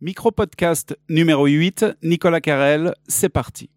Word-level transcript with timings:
Micro-podcast 0.00 0.96
numéro 1.08 1.46
8, 1.46 1.84
Nicolas 2.04 2.40
Carrel, 2.40 2.94
c'est 3.08 3.28
parti. 3.28 3.68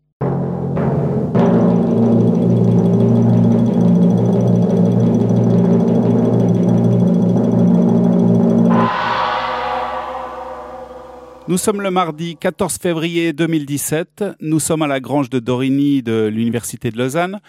Nous 11.48 11.58
sommes 11.58 11.82
le 11.82 11.90
mardi 11.90 12.38
14 12.38 12.78
février 12.78 13.34
2017. 13.34 14.24
Nous 14.42 14.60
sommes 14.60 14.84
à 14.84 14.88
la 14.88 15.00
grange 15.00 15.32
de 15.32 15.40
Dorigny 15.40 16.04
de 16.04 16.30
l'Université 16.32 16.92
de 16.92 17.00
Lausanne. 17.00 17.40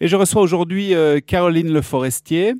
Et 0.00 0.06
je 0.06 0.14
reçois 0.14 0.42
aujourd'hui 0.42 0.94
euh, 0.94 1.18
Caroline 1.18 1.72
Le 1.72 1.82
Forestier, 1.82 2.54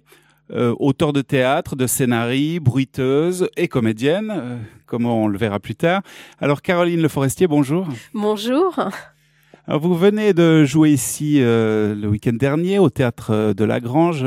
euh, 0.52 0.74
auteure 0.78 1.12
de 1.12 1.22
théâtre, 1.22 1.76
de 1.76 1.86
scénarii, 1.86 2.60
bruiteuse 2.60 3.48
et 3.56 3.68
comédienne, 3.68 4.32
euh, 4.34 4.58
comme 4.86 5.06
on 5.06 5.26
le 5.26 5.38
verra 5.38 5.60
plus 5.60 5.74
tard. 5.74 6.02
Alors 6.40 6.62
Caroline 6.62 7.00
Le 7.00 7.08
Forestier, 7.08 7.46
bonjour. 7.46 7.88
Bonjour. 8.14 8.78
Alors, 9.66 9.80
vous 9.80 9.94
venez 9.94 10.34
de 10.34 10.64
jouer 10.64 10.90
ici 10.90 11.38
le 11.38 12.06
week-end 12.06 12.32
dernier 12.32 12.80
au 12.80 12.90
théâtre 12.90 13.54
de 13.56 13.64
la 13.64 13.78
Grange, 13.78 14.26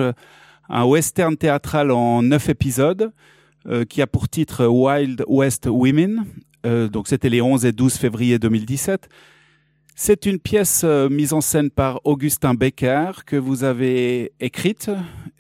un 0.70 0.84
western 0.86 1.36
théâtral 1.36 1.92
en 1.92 2.24
neuf 2.24 2.48
épisodes. 2.48 3.12
qui 3.90 4.02
a 4.02 4.08
pour 4.08 4.30
titre 4.30 4.66
Wild 4.66 5.26
West 5.28 5.68
Women. 5.70 6.24
donc 6.64 7.10
c'était 7.10 7.30
les 7.30 7.42
11 7.42 7.66
et 7.66 7.74
12 7.74 7.96
février 7.96 8.40
2017. 8.40 9.10
C'est 9.98 10.26
une 10.26 10.40
pièce 10.40 10.82
euh, 10.84 11.08
mise 11.08 11.32
en 11.32 11.40
scène 11.40 11.70
par 11.70 12.02
Augustin 12.04 12.54
Becker 12.54 13.12
que 13.26 13.38
vous 13.38 13.64
avez 13.64 14.34
écrite, 14.42 14.92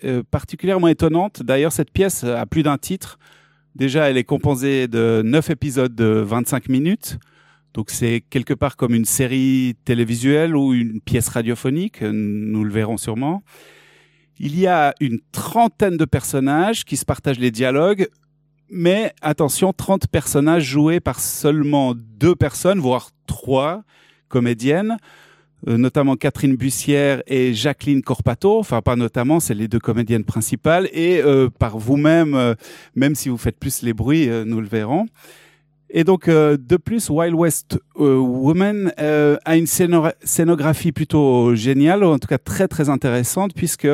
euh, 0.03 0.23
particulièrement 0.29 0.87
étonnante. 0.87 1.41
D'ailleurs, 1.43 1.71
cette 1.71 1.91
pièce 1.91 2.23
a 2.23 2.45
plus 2.45 2.63
d'un 2.63 2.77
titre. 2.77 3.17
Déjà, 3.75 4.09
elle 4.09 4.17
est 4.17 4.23
composée 4.23 4.87
de 4.87 5.21
neuf 5.23 5.49
épisodes 5.49 5.93
de 5.93 6.05
25 6.05 6.69
minutes. 6.69 7.17
Donc 7.75 7.89
c'est 7.89 8.23
quelque 8.29 8.53
part 8.53 8.77
comme 8.77 8.95
une 8.95 9.03
série 9.03 9.75
télévisuelle 9.83 10.55
ou 10.55 10.73
une 10.73 11.01
pièce 11.01 11.27
radiophonique, 11.27 12.01
nous 12.01 12.63
le 12.63 12.71
verrons 12.71 12.95
sûrement. 12.95 13.43
Il 14.39 14.57
y 14.57 14.65
a 14.65 14.93
une 15.01 15.19
trentaine 15.33 15.97
de 15.97 16.05
personnages 16.05 16.85
qui 16.85 16.95
se 16.95 17.03
partagent 17.03 17.39
les 17.39 17.51
dialogues, 17.51 18.07
mais 18.69 19.13
attention, 19.21 19.73
30 19.73 20.07
personnages 20.07 20.63
joués 20.63 21.01
par 21.01 21.19
seulement 21.19 21.93
deux 21.95 22.35
personnes, 22.35 22.79
voire 22.79 23.09
trois 23.27 23.83
comédiennes, 24.29 24.97
notamment 25.65 26.15
Catherine 26.15 26.55
Bussière 26.55 27.23
et 27.27 27.53
Jacqueline 27.53 28.01
Corpato. 28.01 28.59
Enfin, 28.59 28.81
pas 28.81 28.95
notamment, 28.95 29.39
c'est 29.39 29.55
les 29.55 29.67
deux 29.67 29.79
comédiennes 29.79 30.23
principales. 30.23 30.87
Et 30.93 31.21
euh, 31.21 31.49
par 31.49 31.77
vous-même, 31.77 32.35
euh, 32.35 32.53
même 32.95 33.15
si 33.15 33.29
vous 33.29 33.37
faites 33.37 33.57
plus 33.57 33.81
les 33.81 33.93
bruits, 33.93 34.29
nous 34.45 34.61
le 34.61 34.67
verrons. 34.67 35.07
Et 35.89 36.03
donc, 36.03 36.27
de 36.27 36.77
plus, 36.77 37.09
Wild 37.09 37.35
West 37.35 37.79
Woman 37.95 38.91
a 38.97 39.55
une 39.55 39.67
scénographie 39.67 40.91
plutôt 40.91 41.55
géniale, 41.55 42.03
ou 42.03 42.07
en 42.07 42.19
tout 42.19 42.27
cas 42.27 42.39
très 42.39 42.67
très 42.67 42.89
intéressante, 42.89 43.53
puisque 43.55 43.87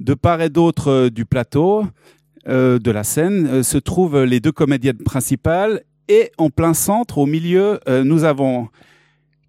de 0.00 0.14
part 0.14 0.42
et 0.42 0.50
d'autre 0.50 1.08
du 1.08 1.24
plateau, 1.24 1.86
de 2.44 2.90
la 2.90 3.04
scène, 3.04 3.62
se 3.62 3.78
trouvent 3.78 4.24
les 4.24 4.40
deux 4.40 4.52
comédiennes 4.52 4.98
principales. 4.98 5.82
Et 6.08 6.32
en 6.38 6.50
plein 6.50 6.74
centre, 6.74 7.18
au 7.18 7.26
milieu, 7.26 7.80
nous 7.88 8.24
avons 8.24 8.68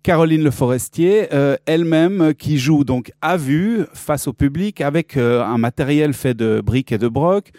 Caroline 0.03 0.43
Le 0.43 0.51
Forestier, 0.51 1.33
euh, 1.33 1.57
elle-même 1.65 2.21
euh, 2.21 2.33
qui 2.33 2.57
joue 2.57 2.83
donc 2.83 3.11
à 3.21 3.37
vue 3.37 3.85
face 3.93 4.27
au 4.27 4.33
public 4.33 4.81
avec 4.81 5.17
euh, 5.17 5.43
un 5.43 5.57
matériel 5.57 6.13
fait 6.13 6.33
de 6.33 6.61
briques 6.61 6.91
et 6.91 6.97
de 6.97 7.07
broc 7.07 7.51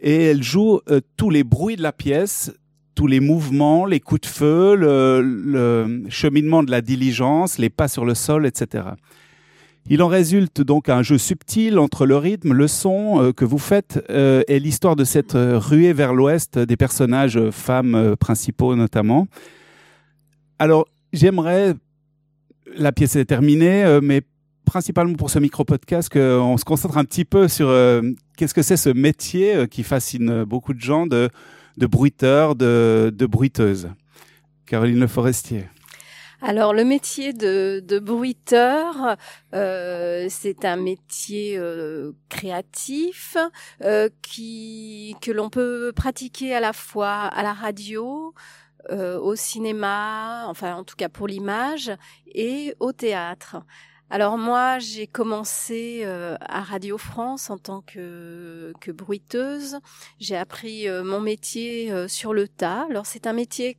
et 0.00 0.24
elle 0.24 0.42
joue 0.44 0.80
tous 1.16 1.28
les 1.28 1.42
bruits 1.42 1.74
de 1.74 1.82
la 1.82 1.90
pièce, 1.90 2.52
tous 2.94 3.08
les 3.08 3.18
mouvements, 3.18 3.84
les 3.84 3.98
coups 3.98 4.20
de 4.20 4.26
feu, 4.26 4.76
le, 4.76 6.04
cheminement 6.08 6.62
de 6.62 6.70
la 6.70 6.82
diligence, 6.82 7.58
les 7.58 7.68
pas 7.68 7.88
sur 7.88 8.04
le 8.04 8.14
sol, 8.14 8.46
etc. 8.46 8.84
Il 9.90 10.00
en 10.04 10.06
résulte 10.06 10.60
donc 10.60 10.88
un 10.88 11.02
jeu 11.02 11.18
subtil 11.18 11.80
entre 11.80 12.06
le 12.06 12.16
rythme, 12.16 12.52
le 12.52 12.68
son 12.68 13.32
que 13.36 13.44
vous 13.44 13.58
faites 13.58 13.98
et 14.08 14.60
l'histoire 14.60 14.94
de 14.94 15.02
cette 15.02 15.32
ruée 15.34 15.92
vers 15.92 16.14
l'ouest 16.14 16.60
des 16.60 16.76
personnages 16.76 17.40
femmes 17.50 18.14
principaux 18.20 18.76
notamment. 18.76 19.26
Alors, 20.60 20.86
j'aimerais, 21.12 21.74
la 22.76 22.92
pièce 22.92 23.16
est 23.16 23.24
terminée, 23.24 23.84
euh, 23.84 24.00
mais 24.02 24.22
principalement 24.64 25.14
pour 25.14 25.30
ce 25.30 25.38
micro-podcast, 25.38 26.10
qu'on 26.10 26.56
se 26.56 26.64
concentre 26.64 26.98
un 26.98 27.04
petit 27.04 27.24
peu 27.24 27.48
sur 27.48 27.68
euh, 27.68 28.02
qu'est-ce 28.36 28.54
que 28.54 28.62
c'est 28.62 28.76
ce 28.76 28.90
métier 28.90 29.54
euh, 29.54 29.66
qui 29.66 29.82
fascine 29.82 30.44
beaucoup 30.44 30.74
de 30.74 30.80
gens 30.80 31.06
de, 31.06 31.30
de 31.76 31.86
bruiteur, 31.86 32.54
de, 32.54 33.12
de 33.14 33.26
bruiteuse. 33.26 33.88
Caroline 34.66 35.00
Le 35.00 35.06
Forestier. 35.06 35.68
Alors 36.40 36.72
le 36.72 36.84
métier 36.84 37.32
de, 37.32 37.82
de 37.84 37.98
bruiteur, 37.98 39.16
c'est 39.50 40.64
un 40.64 40.76
métier 40.76 41.60
créatif 42.28 43.36
qui 44.22 45.16
que 45.20 45.32
l'on 45.32 45.50
peut 45.50 45.90
pratiquer 45.96 46.54
à 46.54 46.60
la 46.60 46.72
fois 46.72 47.12
à 47.12 47.42
la 47.42 47.52
radio, 47.52 48.34
euh, 48.90 49.18
au 49.18 49.36
cinéma, 49.36 50.46
enfin 50.48 50.74
en 50.74 50.84
tout 50.84 50.96
cas 50.96 51.08
pour 51.08 51.26
l'image, 51.26 51.92
et 52.26 52.74
au 52.80 52.92
théâtre. 52.92 53.56
Alors 54.10 54.38
moi, 54.38 54.78
j'ai 54.78 55.06
commencé 55.06 56.00
euh, 56.04 56.36
à 56.40 56.62
Radio 56.62 56.96
France 56.96 57.50
en 57.50 57.58
tant 57.58 57.82
que, 57.82 58.72
que 58.80 58.90
bruiteuse. 58.90 59.78
J'ai 60.18 60.36
appris 60.36 60.88
euh, 60.88 61.04
mon 61.04 61.20
métier 61.20 62.08
sur 62.08 62.32
le 62.32 62.48
tas. 62.48 62.86
Alors 62.88 63.04
c'est 63.04 63.26
un 63.26 63.34
métier 63.34 63.78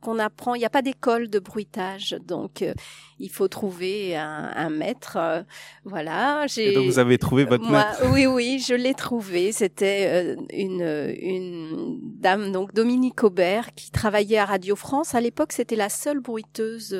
qu'on 0.00 0.18
apprend. 0.18 0.54
Il 0.54 0.58
n'y 0.58 0.64
a 0.64 0.70
pas 0.70 0.82
d'école 0.82 1.28
de 1.28 1.38
bruitage, 1.38 2.16
donc 2.26 2.62
euh, 2.62 2.72
il 3.18 3.30
faut 3.30 3.48
trouver 3.48 4.16
un, 4.16 4.70
maître. 4.70 5.16
Euh, 5.16 5.42
voilà. 5.84 6.46
Et 6.56 6.74
donc 6.74 6.86
vous 6.86 6.98
avez 6.98 7.18
trouvé 7.18 7.44
votre 7.44 7.68
maître. 7.68 8.02
Oui, 8.12 8.26
oui, 8.26 8.62
je 8.66 8.74
l'ai 8.74 8.94
trouvé. 8.94 9.52
C'était 9.52 10.06
euh, 10.08 10.36
une 10.52 11.14
une 11.20 11.98
dame 12.02 12.52
donc 12.52 12.74
Dominique 12.74 13.24
Aubert 13.24 13.74
qui 13.74 13.90
travaillait 13.90 14.38
à 14.38 14.44
Radio 14.44 14.76
France. 14.76 15.14
À 15.14 15.20
l'époque, 15.20 15.52
c'était 15.52 15.76
la 15.76 15.88
seule 15.88 16.20
bruiteuse. 16.20 16.96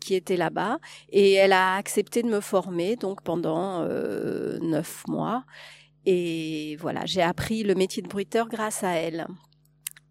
qui 0.00 0.14
était 0.14 0.38
là-bas 0.38 0.78
et 1.10 1.34
elle 1.34 1.52
a 1.52 1.76
accepté 1.76 2.22
de 2.22 2.28
me 2.28 2.40
former 2.40 2.96
donc 2.96 3.22
pendant 3.22 3.86
neuf 4.62 5.04
mois 5.06 5.44
et 6.06 6.78
voilà 6.80 7.04
j'ai 7.04 7.20
appris 7.20 7.62
le 7.62 7.74
métier 7.74 8.02
de 8.02 8.08
bruiteur 8.08 8.48
grâce 8.48 8.82
à 8.84 8.92
elle 8.92 9.26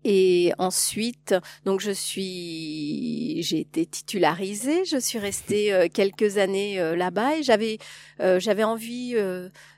et 0.08 0.54
ensuite, 0.60 1.34
donc 1.66 1.82
je 1.82 1.90
suis, 1.90 3.42
j'ai 3.42 3.62
été 3.62 3.88
titularisée. 3.88 4.86
Je 4.86 4.98
suis 4.98 5.18
restée 5.18 5.74
euh, 5.74 5.88
quelques 5.92 6.38
années 6.38 6.80
euh, 6.80 6.96
là-bas 6.96 7.38
et 7.38 7.44
j'avais, 7.44 7.80
euh, 8.20 8.40
j'avais 8.40 8.64
envie 8.64 9.16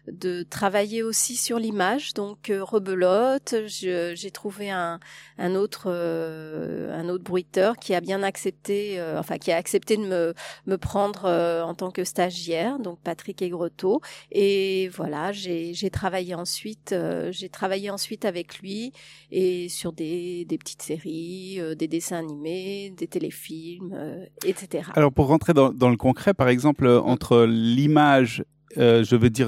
de 0.08 0.44
travailler 0.44 1.02
aussi 1.02 1.38
sur 1.38 1.60
l'image. 1.60 2.14
Donc 2.14 2.52
rebelote, 2.52 3.56
j'ai 3.68 4.32
trouvé 4.32 4.70
un, 4.70 5.00
un 5.38 5.56
autre, 5.56 5.90
un 5.90 7.08
autre 7.08 7.24
bruiteur 7.24 7.78
qui 7.78 7.94
a 7.96 8.02
bien 8.02 8.22
accepté, 8.22 9.02
enfin 9.18 9.38
qui 9.38 9.52
a 9.52 9.56
accepté 9.56 9.96
de 9.96 10.04
me, 10.04 10.34
me 10.66 10.78
prendre 10.78 11.26
en 11.26 11.74
tant 11.74 11.92
que 11.92 12.04
stagiaire. 12.04 12.80
Donc 12.80 13.00
Patrick 13.02 13.42
Aigretot. 13.42 14.02
Et 14.32 14.90
voilà, 14.90 15.32
j'ai 15.32 15.90
travaillé 15.90 16.36
ensuite, 16.36 16.96
j'ai 17.32 17.50
travaillé 17.50 17.90
ensuite 17.90 18.26
avec 18.26 18.60
lui 18.60 18.94
et 19.32 19.70
sur 19.70 19.92
des 19.94 20.17
des, 20.46 20.58
petites 20.58 20.82
séries, 20.82 21.58
euh, 21.60 21.76
des 21.76 21.88
dessins 21.88 22.18
animés, 22.18 22.94
des 22.96 23.08
téléfilms, 23.08 23.94
euh, 23.94 24.26
etc. 24.46 24.90
Alors 24.96 25.12
pour 25.12 25.28
rentrer 25.28 25.54
dans, 25.54 25.72
dans, 25.72 25.90
le 25.90 25.98
concret, 25.98 26.34
par 26.34 26.50
exemple, 26.50 26.86
euh, 26.86 27.00
entre 27.02 27.46
l'image, 27.46 28.44
je 28.76 29.16
veux 29.16 29.32
dire, 29.32 29.48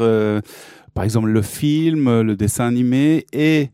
par 0.96 1.04
exemple 1.04 1.28
le 1.28 1.42
film, 1.44 2.22
le 2.22 2.36
dessin 2.36 2.66
animé 2.66 3.28
et 3.32 3.70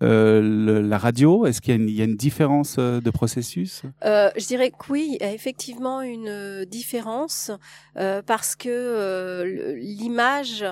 la 0.00 0.98
radio 0.98 1.46
Est-ce 1.46 1.60
qu'il 1.60 1.88
y, 1.88 1.94
y, 1.94 2.00
a 2.02 2.04
une 2.04 2.16
différence 2.16 2.78
de 2.78 3.10
processus? 3.10 3.82
Euh, 4.04 4.30
Je 4.36 4.46
dirais 4.46 4.70
que 4.70 4.92
oui, 4.92 5.16
il 5.18 5.24
y 5.24 5.28
a 5.28 5.32
effectivement 5.32 6.02
une 6.02 6.64
différence 6.64 7.50
euh, 7.96 8.22
parce 8.24 8.56
que 8.56 9.76
l'image 9.78 10.64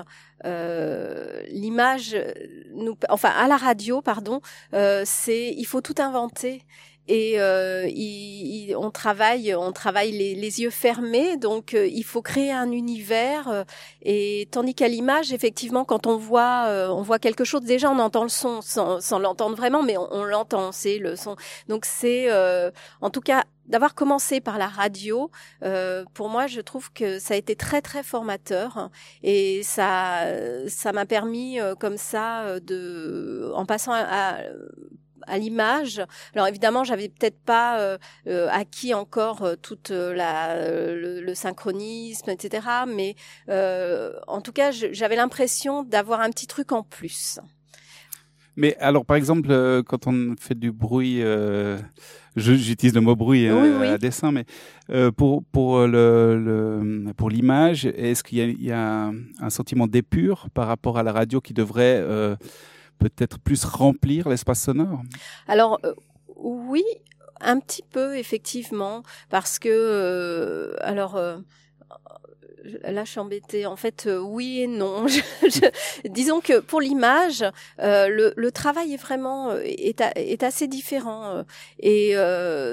euh, 0.45 1.41
l'image 1.49 2.15
nous 2.71 2.97
enfin 3.09 3.29
à 3.29 3.47
la 3.47 3.57
radio 3.57 4.01
pardon 4.01 4.41
euh, 4.73 5.03
c'est 5.05 5.53
il 5.57 5.65
faut 5.65 5.81
tout 5.81 5.95
inventer 5.97 6.63
et 7.09 7.41
euh, 7.41 7.87
il, 7.89 8.75
on 8.77 8.91
travaille 8.91 9.55
on 9.55 9.71
travaille 9.71 10.11
les, 10.11 10.35
les 10.35 10.61
yeux 10.61 10.69
fermés. 10.69 11.37
Donc 11.37 11.73
euh, 11.73 11.87
il 11.87 12.03
faut 12.03 12.21
créer 12.21 12.51
un 12.51 12.71
univers 12.71 13.47
euh, 13.49 13.63
et 14.03 14.47
tandis 14.51 14.75
qu'à 14.75 14.87
l'image 14.87 15.33
effectivement 15.33 15.83
quand 15.85 16.05
on 16.05 16.17
voit 16.17 16.67
on 16.91 17.01
voit 17.01 17.19
quelque 17.19 17.43
chose 17.43 17.61
déjà 17.61 17.89
on 17.89 17.99
entend 17.99 18.23
le 18.23 18.29
son 18.29 18.61
sans, 18.61 19.01
sans 19.01 19.19
l'entendre 19.19 19.57
vraiment 19.57 19.81
mais 19.81 19.97
on, 19.97 20.07
on 20.13 20.23
l'entend 20.23 20.71
c'est 20.71 20.99
le 20.99 21.15
son. 21.15 21.35
Donc 21.67 21.85
c'est 21.85 22.29
en 23.01 23.09
tout 23.09 23.21
cas 23.21 23.43
d'avoir 23.69 23.93
commencé 23.93 24.41
par 24.41 24.57
la 24.57 24.67
radio, 24.67 25.29
euh, 25.63 26.03
pour 26.13 26.27
moi, 26.27 26.47
je 26.47 26.59
trouve 26.59 26.91
que 26.91 27.19
ça 27.19 27.35
a 27.35 27.37
été 27.37 27.55
très 27.55 27.81
très 27.81 28.03
formateur 28.03 28.89
et 29.23 29.61
ça 29.63 30.25
ça 30.67 30.91
m'a 30.91 31.05
permis 31.05 31.59
euh, 31.59 31.75
comme 31.75 31.97
ça 31.97 32.41
euh, 32.41 32.59
de, 32.59 33.51
en 33.55 33.65
passant 33.65 33.93
à, 33.93 34.01
à 34.01 34.37
l'image. 35.37 36.01
Alors 36.35 36.47
évidemment, 36.47 36.83
j'avais 36.83 37.09
peut-être 37.09 37.39
pas 37.39 37.79
euh, 37.79 37.97
euh, 38.27 38.47
acquis 38.51 38.93
encore 38.93 39.43
euh, 39.43 39.55
toute 39.55 39.89
la 39.89 40.55
le, 40.95 41.33
synchronisme, 41.33 42.29
etc. 42.29 42.67
Mais 42.87 43.15
en 43.47 44.41
tout 44.41 44.51
cas, 44.51 44.71
j'avais 44.71 45.15
l'impression 45.15 45.83
d'avoir 45.83 46.21
un 46.21 46.29
petit 46.29 46.47
truc 46.47 46.71
en 46.71 46.83
plus. 46.83 47.39
Mais 48.55 48.75
alors, 48.79 49.05
par 49.05 49.15
exemple, 49.15 49.83
quand 49.83 50.07
on 50.07 50.35
fait 50.37 50.55
du 50.55 50.71
bruit, 50.71 51.23
j'utilise 52.35 52.93
le 52.95 53.01
mot 53.01 53.15
bruit 53.15 53.47
à 53.47 53.97
dessin, 53.97 54.31
mais 54.31 54.45
pour 55.11 55.43
pour 55.51 55.85
le, 55.87 57.13
pour 57.15 57.29
l'image, 57.29 57.85
est-ce 57.85 58.23
qu'il 58.23 58.39
y, 58.39 58.65
y 58.65 58.71
a, 58.71 59.11
un 59.39 59.49
sentiment 59.49 59.87
d'épure 59.87 60.49
par 60.53 60.67
rapport 60.67 60.97
à 60.97 61.03
la 61.03 61.13
radio 61.13 61.39
qui 61.39 61.53
devrait 61.53 62.03
peut-être 62.99 63.39
plus 63.39 63.65
remplir 63.65 64.29
l'espace 64.29 64.63
sonore 64.63 65.01
Alors 65.47 65.79
euh, 65.83 65.93
oui, 66.35 66.83
un 67.41 67.59
petit 67.59 67.83
peu 67.83 68.17
effectivement, 68.17 69.03
parce 69.29 69.57
que 69.57 69.69
euh, 69.71 70.75
alors. 70.81 71.15
Euh, 71.15 71.37
là, 72.83 73.05
je 73.05 73.11
suis 73.11 73.19
embêtée. 73.21 73.65
En 73.65 73.77
fait, 73.77 74.07
oui 74.21 74.59
et 74.59 74.67
non. 74.67 75.05
disons 76.05 76.41
que 76.41 76.59
pour 76.59 76.81
l'image, 76.81 77.45
le, 77.77 78.49
travail 78.49 78.93
est 78.93 79.01
vraiment 79.01 79.55
est 79.55 80.43
assez 80.43 80.67
différent 80.67 81.45
et 81.79 82.15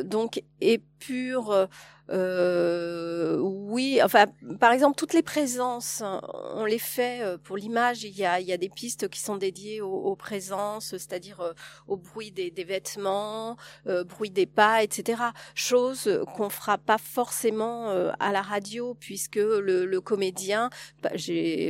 donc 0.05 0.43
est 0.61 0.83
pur 0.99 1.69
euh, 2.11 3.37
oui, 3.41 4.01
enfin, 4.03 4.27
par 4.61 4.73
exemple, 4.73 4.97
toutes 4.97 5.13
les 5.13 5.23
présences, 5.23 6.03
on 6.55 6.65
les 6.65 6.79
fait 6.79 7.23
euh, 7.23 7.37
pour 7.37 7.57
l'image. 7.57 8.05
Il 8.05 8.17
y 8.17 8.25
a, 8.25 8.41
il 8.41 8.47
y 8.47 8.53
a 8.53 8.57
des 8.57 8.69
pistes 8.69 9.09
qui 9.09 9.21
sont 9.21 9.37
dédiées 9.37 9.81
aux, 9.81 10.15
présences, 10.17 10.91
c'est-à-dire 10.91 11.41
euh, 11.41 11.53
au 11.89 11.97
bruit 11.97 12.31
des, 12.31 12.51
des 12.51 12.65
vêtements, 12.65 13.57
euh, 13.87 14.05
bruit 14.05 14.31
des 14.31 14.47
pas, 14.47 14.83
etc. 14.83 15.21
Chose 15.55 16.25
qu'on 16.37 16.49
fera 16.49 16.79
pas 16.79 16.99
forcément 16.99 17.91
à 18.19 18.33
la 18.33 18.43
radio, 18.43 18.95
puisque 18.95 19.37
le, 19.37 19.85
le 19.85 20.01
comédien, 20.01 20.71
bah, 21.03 21.11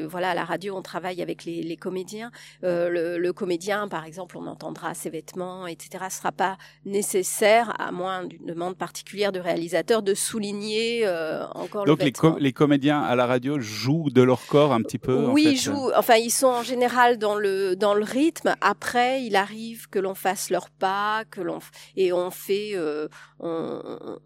voilà, 0.06 0.30
à 0.30 0.34
la 0.34 0.44
radio, 0.44 0.76
on 0.76 0.82
travaille 0.82 1.22
avec 1.22 1.44
les, 1.44 1.62
les 1.62 1.76
comédiens. 1.76 2.30
Le, 2.62 3.18
le, 3.18 3.32
comédien, 3.32 3.88
par 3.88 4.04
exemple, 4.04 4.36
on 4.36 4.46
entendra 4.46 4.94
ses 4.94 5.10
vêtements, 5.10 5.66
etc. 5.66 6.04
Ce 6.10 6.18
sera 6.18 6.32
pas 6.32 6.58
nécessaire, 6.84 7.74
à 7.80 7.90
moins 7.90 8.24
d'une 8.24 8.46
demande 8.46 8.76
particulière 8.76 9.32
de 9.32 9.40
réalisateur, 9.40 10.02
de 10.02 10.14
souligner 10.26 11.02
euh, 11.05 11.46
encore 11.55 11.84
Donc 11.84 12.00
le 12.00 12.06
les, 12.06 12.40
les 12.40 12.52
comédiens 12.52 13.00
à 13.00 13.14
la 13.14 13.26
radio 13.26 13.58
jouent 13.61 14.11
de 14.11 14.23
leur 14.23 14.46
corps 14.46 14.73
un 14.73 14.82
petit 14.82 14.99
peu. 14.99 15.14
Oui, 15.14 15.46
ils 15.52 15.61
jouent. 15.61 15.90
Enfin, 15.96 16.17
ils 16.17 16.31
sont 16.31 16.49
en 16.49 16.62
général 16.62 17.19
dans 17.19 17.37
le 17.37 17.76
dans 17.76 17.94
le 17.94 18.05
rythme. 18.05 18.55
Après, 18.61 19.23
il 19.23 19.37
arrive 19.37 19.88
que 19.88 19.99
l'on 19.99 20.14
fasse 20.14 20.50
leur 20.50 20.70
pas, 20.70 21.25
que 21.31 21.40
l'on 21.40 21.58
et 21.96 22.12
on 22.12 22.31
fait. 22.31 22.73
Euh, 22.75 23.08
on, 23.38 23.81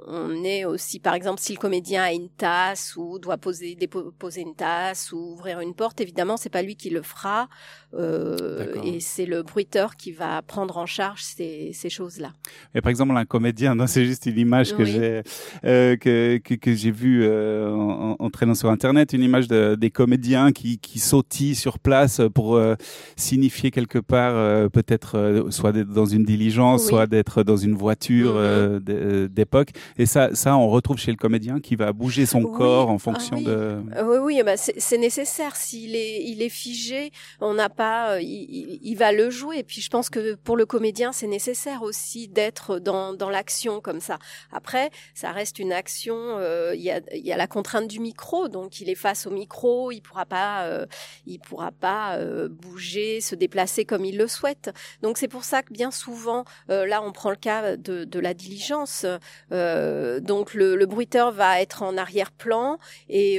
on, 0.06 0.44
est 0.44 0.64
aussi, 0.64 1.00
par 1.00 1.14
exemple, 1.14 1.41
si 1.41 1.52
le 1.52 1.58
comédien 1.58 2.03
a 2.05 2.12
une 2.12 2.29
tasse 2.29 2.94
ou 2.96 3.19
doit 3.19 3.38
poser 3.38 3.75
déposer 3.75 4.43
une 4.43 4.55
tasse 4.55 5.12
ou 5.12 5.32
ouvrir 5.32 5.61
une 5.61 5.75
porte, 5.75 6.00
évidemment, 6.00 6.37
c'est 6.37 6.49
pas 6.50 6.62
lui 6.62 6.76
qui 6.76 6.91
le 6.91 7.03
fera. 7.03 7.49
Euh, 7.94 8.75
et 8.85 9.00
c'est 9.00 9.26
le 9.26 9.43
bruiteur 9.43 9.96
qui 9.96 10.12
va 10.12 10.43
prendre 10.43 10.79
en 10.79 10.87
charge 10.87 11.23
ces, 11.23 11.73
ces 11.73 11.91
choses-là. 11.91 12.32
Et 12.75 12.81
par 12.81 12.91
exemple, 12.91 13.17
un 13.17 13.25
comédien, 13.25 13.75
c'est 13.87 14.05
juste 14.05 14.26
une 14.26 14.38
image 14.38 14.76
que 14.76 14.85
j'ai 14.85 15.23
euh, 15.64 15.89
que, 15.96 16.38
que, 16.38 16.54
que 16.54 16.75
j'ai 16.75 16.90
vue 16.90 17.22
euh, 17.25 17.72
en, 17.72 18.16
en, 18.19 18.31
traînant 18.31 18.54
sur 18.54 18.70
Internet, 18.70 19.12
une 19.12 19.22
image 19.22 19.48
de, 19.48 19.75
des 19.75 19.90
comédiens 19.90 20.52
qui, 20.52 20.78
qui 20.78 20.98
sautillent 20.98 21.54
sur 21.54 21.78
place 21.78 22.20
pour 22.34 22.56
euh, 22.56 22.76
signifier 23.16 23.70
quelque 23.70 23.98
part, 23.98 24.34
euh, 24.34 24.69
peut-être 24.69 25.46
soit 25.50 25.72
d'être 25.72 25.92
dans 25.92 26.06
une 26.06 26.25
diligence, 26.25 26.87
soit 26.87 27.06
d'être 27.06 27.42
dans 27.42 27.56
une 27.56 27.75
voiture 27.75 28.37
mm-hmm. 28.37 29.28
d'époque. 29.28 29.70
Et 29.98 30.06
ça, 30.06 30.34
ça, 30.34 30.56
on 30.56 30.69
retrouve 30.69 30.98
chez 30.98 31.10
le 31.10 31.16
comédien 31.16 31.60
qui 31.60 31.76
va 31.76 31.93
bouger 31.93 32.26
son 32.26 32.43
corps 32.43 32.90
en 32.90 32.98
fonction 32.98 33.36
ah, 33.36 33.38
oui. 33.38 33.44
de. 33.44 33.76
Oui, 34.04 34.19
oui, 34.22 34.43
bah 34.44 34.56
c'est 34.56 34.98
nécessaire. 34.98 35.56
S'il 35.56 35.96
est, 35.96 36.22
il 36.25 36.43
est 36.43 36.48
figé, 36.48 37.10
on 37.40 37.54
n'a 37.54 37.69
euh, 37.81 38.20
il, 38.20 38.94
va 38.96 39.12
le 39.12 39.31
jouer. 39.31 39.58
Et 39.58 39.62
puis 39.62 39.81
je 39.81 39.88
pense 39.88 40.10
que 40.10 40.34
pour 40.34 40.56
le 40.56 40.66
comédien, 40.66 41.12
c'est 41.12 41.26
nécessaire 41.26 41.82
aussi 41.82 42.28
d'être 42.28 42.78
dans, 42.78 43.14
dans 43.14 43.31
l'action 43.31 43.81
comme 43.81 44.00
ça. 44.00 44.19
Après, 44.52 44.90
ça 45.14 45.32
reste 45.32 45.58
une 45.58 45.72
action. 45.72 45.80
Euh, 46.09 46.75
il, 46.75 46.82
y 46.82 46.91
a, 47.32 47.37
la 47.37 47.47
contrainte 47.47 47.88
du 47.88 48.00
micro, 48.00 48.49
donc 48.49 48.81
il 48.81 48.88
est 48.88 48.94
face 48.94 49.27
au 49.27 49.31
micro, 49.31 49.91
il 49.91 50.00
pourra 50.00 50.27
pas, 50.27 50.65
euh, 50.65 50.87
il 51.27 51.38
pourra 51.38 51.71
pas 51.73 52.19
bouger, 52.49 53.21
se 53.21 53.35
déplacer 53.35 53.85
comme 53.85 54.05
il 54.05 54.17
le 54.17 54.27
souhaite. 54.27 54.71
Donc 55.03 55.19
c'est 55.19 55.29
pour 55.29 55.44
ça 55.44 55.62
que 55.62 55.73
bien 55.73 55.91
souvent, 55.91 56.44
là, 56.69 57.03
on 57.03 57.12
prend 57.12 57.31
le 57.31 57.37
cas 57.37 57.77
de, 57.77 58.21
la 58.21 58.35
diligence. 58.35 59.06
donc 59.50 60.55
le, 60.55 60.87
bruiteur 60.87 61.32
va 61.32 61.61
être 61.61 61.82
en 61.82 61.97
arrière-plan 61.97 62.79
et 63.09 63.38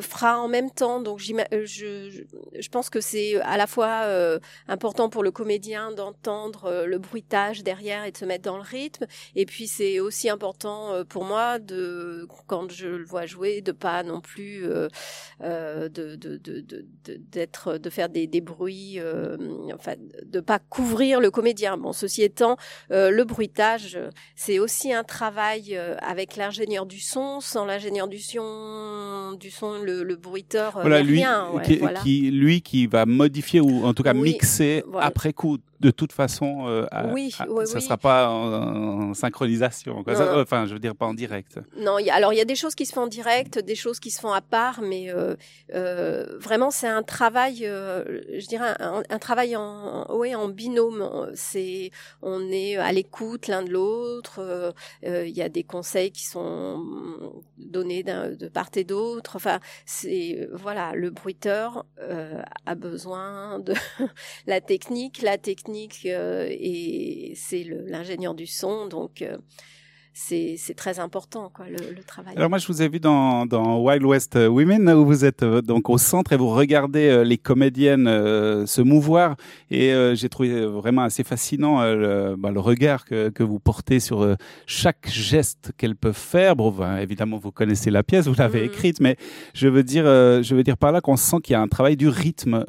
fera 0.00 0.38
en 0.40 0.48
même 0.48 0.70
temps. 0.70 1.00
Donc 1.00 1.18
je, 1.18 1.32
je, 1.62 2.68
pense 2.68 2.90
que 2.90 3.00
c'est 3.00 3.40
à 3.40 3.56
la 3.56 3.66
fois 3.66 4.02
euh, 4.04 4.38
important 4.68 5.08
pour 5.08 5.22
le 5.22 5.30
comédien 5.30 5.92
d'entendre 5.92 6.66
euh, 6.66 6.86
le 6.86 6.98
bruitage 6.98 7.62
derrière 7.62 8.04
et 8.04 8.12
de 8.12 8.16
se 8.16 8.24
mettre 8.24 8.44
dans 8.44 8.56
le 8.56 8.62
rythme. 8.62 9.06
Et 9.34 9.46
puis 9.46 9.66
c'est 9.66 10.00
aussi 10.00 10.28
important 10.28 10.92
euh, 10.92 11.04
pour 11.04 11.24
moi 11.24 11.58
de 11.72 12.26
quand 12.46 12.70
je 12.70 12.88
le 12.88 13.04
vois 13.04 13.26
jouer 13.26 13.60
de 13.60 13.72
pas 13.72 14.02
non 14.02 14.20
plus 14.20 14.62
de 14.62 16.16
d'être 17.32 17.72
de, 17.72 17.78
de, 17.78 17.90
faire 17.90 18.08
des, 18.08 18.26
des 18.26 18.40
bruits, 18.40 18.98
enfin 19.74 19.94
de 20.24 20.40
pas 20.40 20.58
couvrir 20.58 21.20
le 21.20 21.30
comédien. 21.30 21.76
Bon, 21.76 21.92
ceci 21.92 22.22
étant, 22.22 22.56
le 22.90 23.22
bruitage 23.24 23.98
c'est 24.36 24.58
aussi 24.58 24.92
un 24.92 25.04
travail 25.04 25.78
avec 25.98 26.36
l'ingénieur 26.36 26.86
du 26.86 27.00
son. 27.00 27.40
Sans 27.40 27.64
l'ingénieur 27.64 28.08
du 28.08 28.18
son, 28.18 29.36
du 29.38 29.50
son, 29.50 29.78
le, 29.78 30.02
le 30.02 30.16
bruiteur, 30.16 30.72
voilà, 30.80 31.02
lui, 31.02 31.18
rien. 31.18 31.50
qui, 31.64 31.80
qui, 32.02 32.30
lui 32.30 32.62
qui 32.62 32.86
va 32.86 33.06
modifier 33.06 33.60
ou 33.60 33.84
en 33.84 33.94
tout 33.94 34.02
cas 34.02 34.14
mixer 34.14 34.84
après 34.98 35.32
coup 35.32 35.58
de 35.82 35.90
toute 35.90 36.12
façon, 36.12 36.68
euh, 36.68 36.86
oui, 37.12 37.32
ça 37.32 37.44
ne 37.44 37.80
sera 37.80 37.96
pas 37.96 38.28
en, 38.28 39.14
synchronisation. 39.14 40.04
enfin, 40.06 40.66
je 40.66 40.74
veux 40.74 40.78
dire 40.78 40.94
pas 40.94 41.06
en 41.06 41.14
direct. 41.14 41.58
Non, 41.76 41.96
alors 42.12 42.32
il 42.32 42.36
y 42.36 42.40
a 42.40 42.44
des 42.44 42.54
choses 42.54 42.74
qui 42.76 42.86
se 42.86 42.92
font 42.92 43.02
en 43.02 43.06
direct, 43.08 43.58
des 43.58 43.74
choses 43.74 43.98
qui 43.98 44.10
se 44.10 44.20
font 44.20 44.32
à 44.32 44.40
part, 44.40 44.80
mais 44.80 45.10
euh, 45.10 45.34
euh, 45.74 46.38
vraiment 46.38 46.70
c'est 46.70 46.86
un 46.86 47.02
travail, 47.02 47.66
euh, 47.66 48.22
je 48.38 48.46
dirais 48.46 48.74
un, 48.78 49.02
un, 49.08 49.18
travail 49.18 49.56
en, 49.56 50.06
ouais, 50.14 50.36
en 50.36 50.48
binôme. 50.48 51.30
C'est, 51.34 51.90
on 52.22 52.50
est 52.52 52.76
à 52.76 52.92
l'écoute 52.92 53.48
l'un 53.48 53.64
de 53.64 53.70
l'autre. 53.70 54.38
Euh, 55.04 55.26
il 55.26 55.36
y 55.36 55.42
a 55.42 55.48
des 55.48 55.64
conseils 55.64 56.12
qui 56.12 56.24
sont 56.24 57.41
donnés 57.72 58.02
de 58.04 58.48
part 58.48 58.70
et 58.76 58.84
d'autre. 58.84 59.36
Enfin, 59.36 59.58
c'est 59.86 60.48
voilà, 60.52 60.92
le 60.94 61.10
bruiteur 61.10 61.86
a 62.66 62.74
besoin 62.74 63.58
de 63.58 63.74
la 64.46 64.60
technique, 64.60 65.22
la 65.22 65.38
technique 65.38 66.06
euh, 66.06 66.46
et 66.50 67.32
c'est 67.36 67.64
l'ingénieur 67.64 68.34
du 68.34 68.46
son, 68.46 68.86
donc 68.86 69.22
euh, 69.22 69.38
c'est 70.14 70.74
très 70.76 70.98
important 70.98 71.50
quoi 71.52 71.66
le, 71.68 71.94
le, 71.94 72.02
travail. 72.02 72.34
Alors 72.36 72.50
moi 72.50 72.58
je 72.58 72.66
vous 72.66 72.82
ai 72.82 72.88
vu 72.88 73.00
dans, 73.00 73.46
dans 73.46 73.80
Wild 73.80 74.04
West 74.04 74.36
Women 74.36 74.90
où 74.90 75.06
vous 75.06 75.24
êtes 75.24 75.42
euh, 75.42 75.62
donc 75.62 75.88
au 75.88 75.96
centre 75.96 76.34
et 76.34 76.36
vous 76.36 76.50
regardez 76.50 77.08
euh, 77.08 77.24
les 77.24 77.38
comédiennes 77.38 78.06
euh, 78.06 78.66
se 78.66 78.82
mouvoir 78.82 79.36
et 79.70 79.92
j'ai 80.14 80.28
trouvé 80.28 80.66
vraiment 80.66 81.02
assez 81.02 81.24
fascinant 81.24 81.82
le, 81.82 82.34
bah, 82.36 82.50
le, 82.50 82.60
regard 82.60 83.06
que, 83.06 83.30
que 83.30 83.42
vous 83.42 83.58
portez 83.58 84.00
sur 84.00 84.36
chaque 84.66 85.08
geste 85.08 85.72
qu'elles 85.78 85.96
peuvent 85.96 86.14
faire. 86.14 86.56
Bon 86.56 86.70
bah, 86.70 87.02
évidemment 87.02 87.38
vous 87.38 87.52
connaissez 87.52 87.90
la 87.90 88.02
pièce, 88.02 88.26
vous 88.26 88.34
l'avez 88.36 88.62
mm. 88.62 88.66
écrite, 88.66 89.00
mais 89.00 89.16
je 89.54 89.68
veux 89.68 89.82
dire 89.82 90.04
je 90.04 90.54
veux 90.54 90.62
dire 90.62 90.76
par 90.76 90.92
là 90.92 91.00
qu'on 91.00 91.16
sent 91.16 91.38
qu'il 91.42 91.54
y 91.54 91.56
a 91.56 91.60
un 91.60 91.68
travail 91.68 91.96
du 91.96 92.08
rythme 92.08 92.64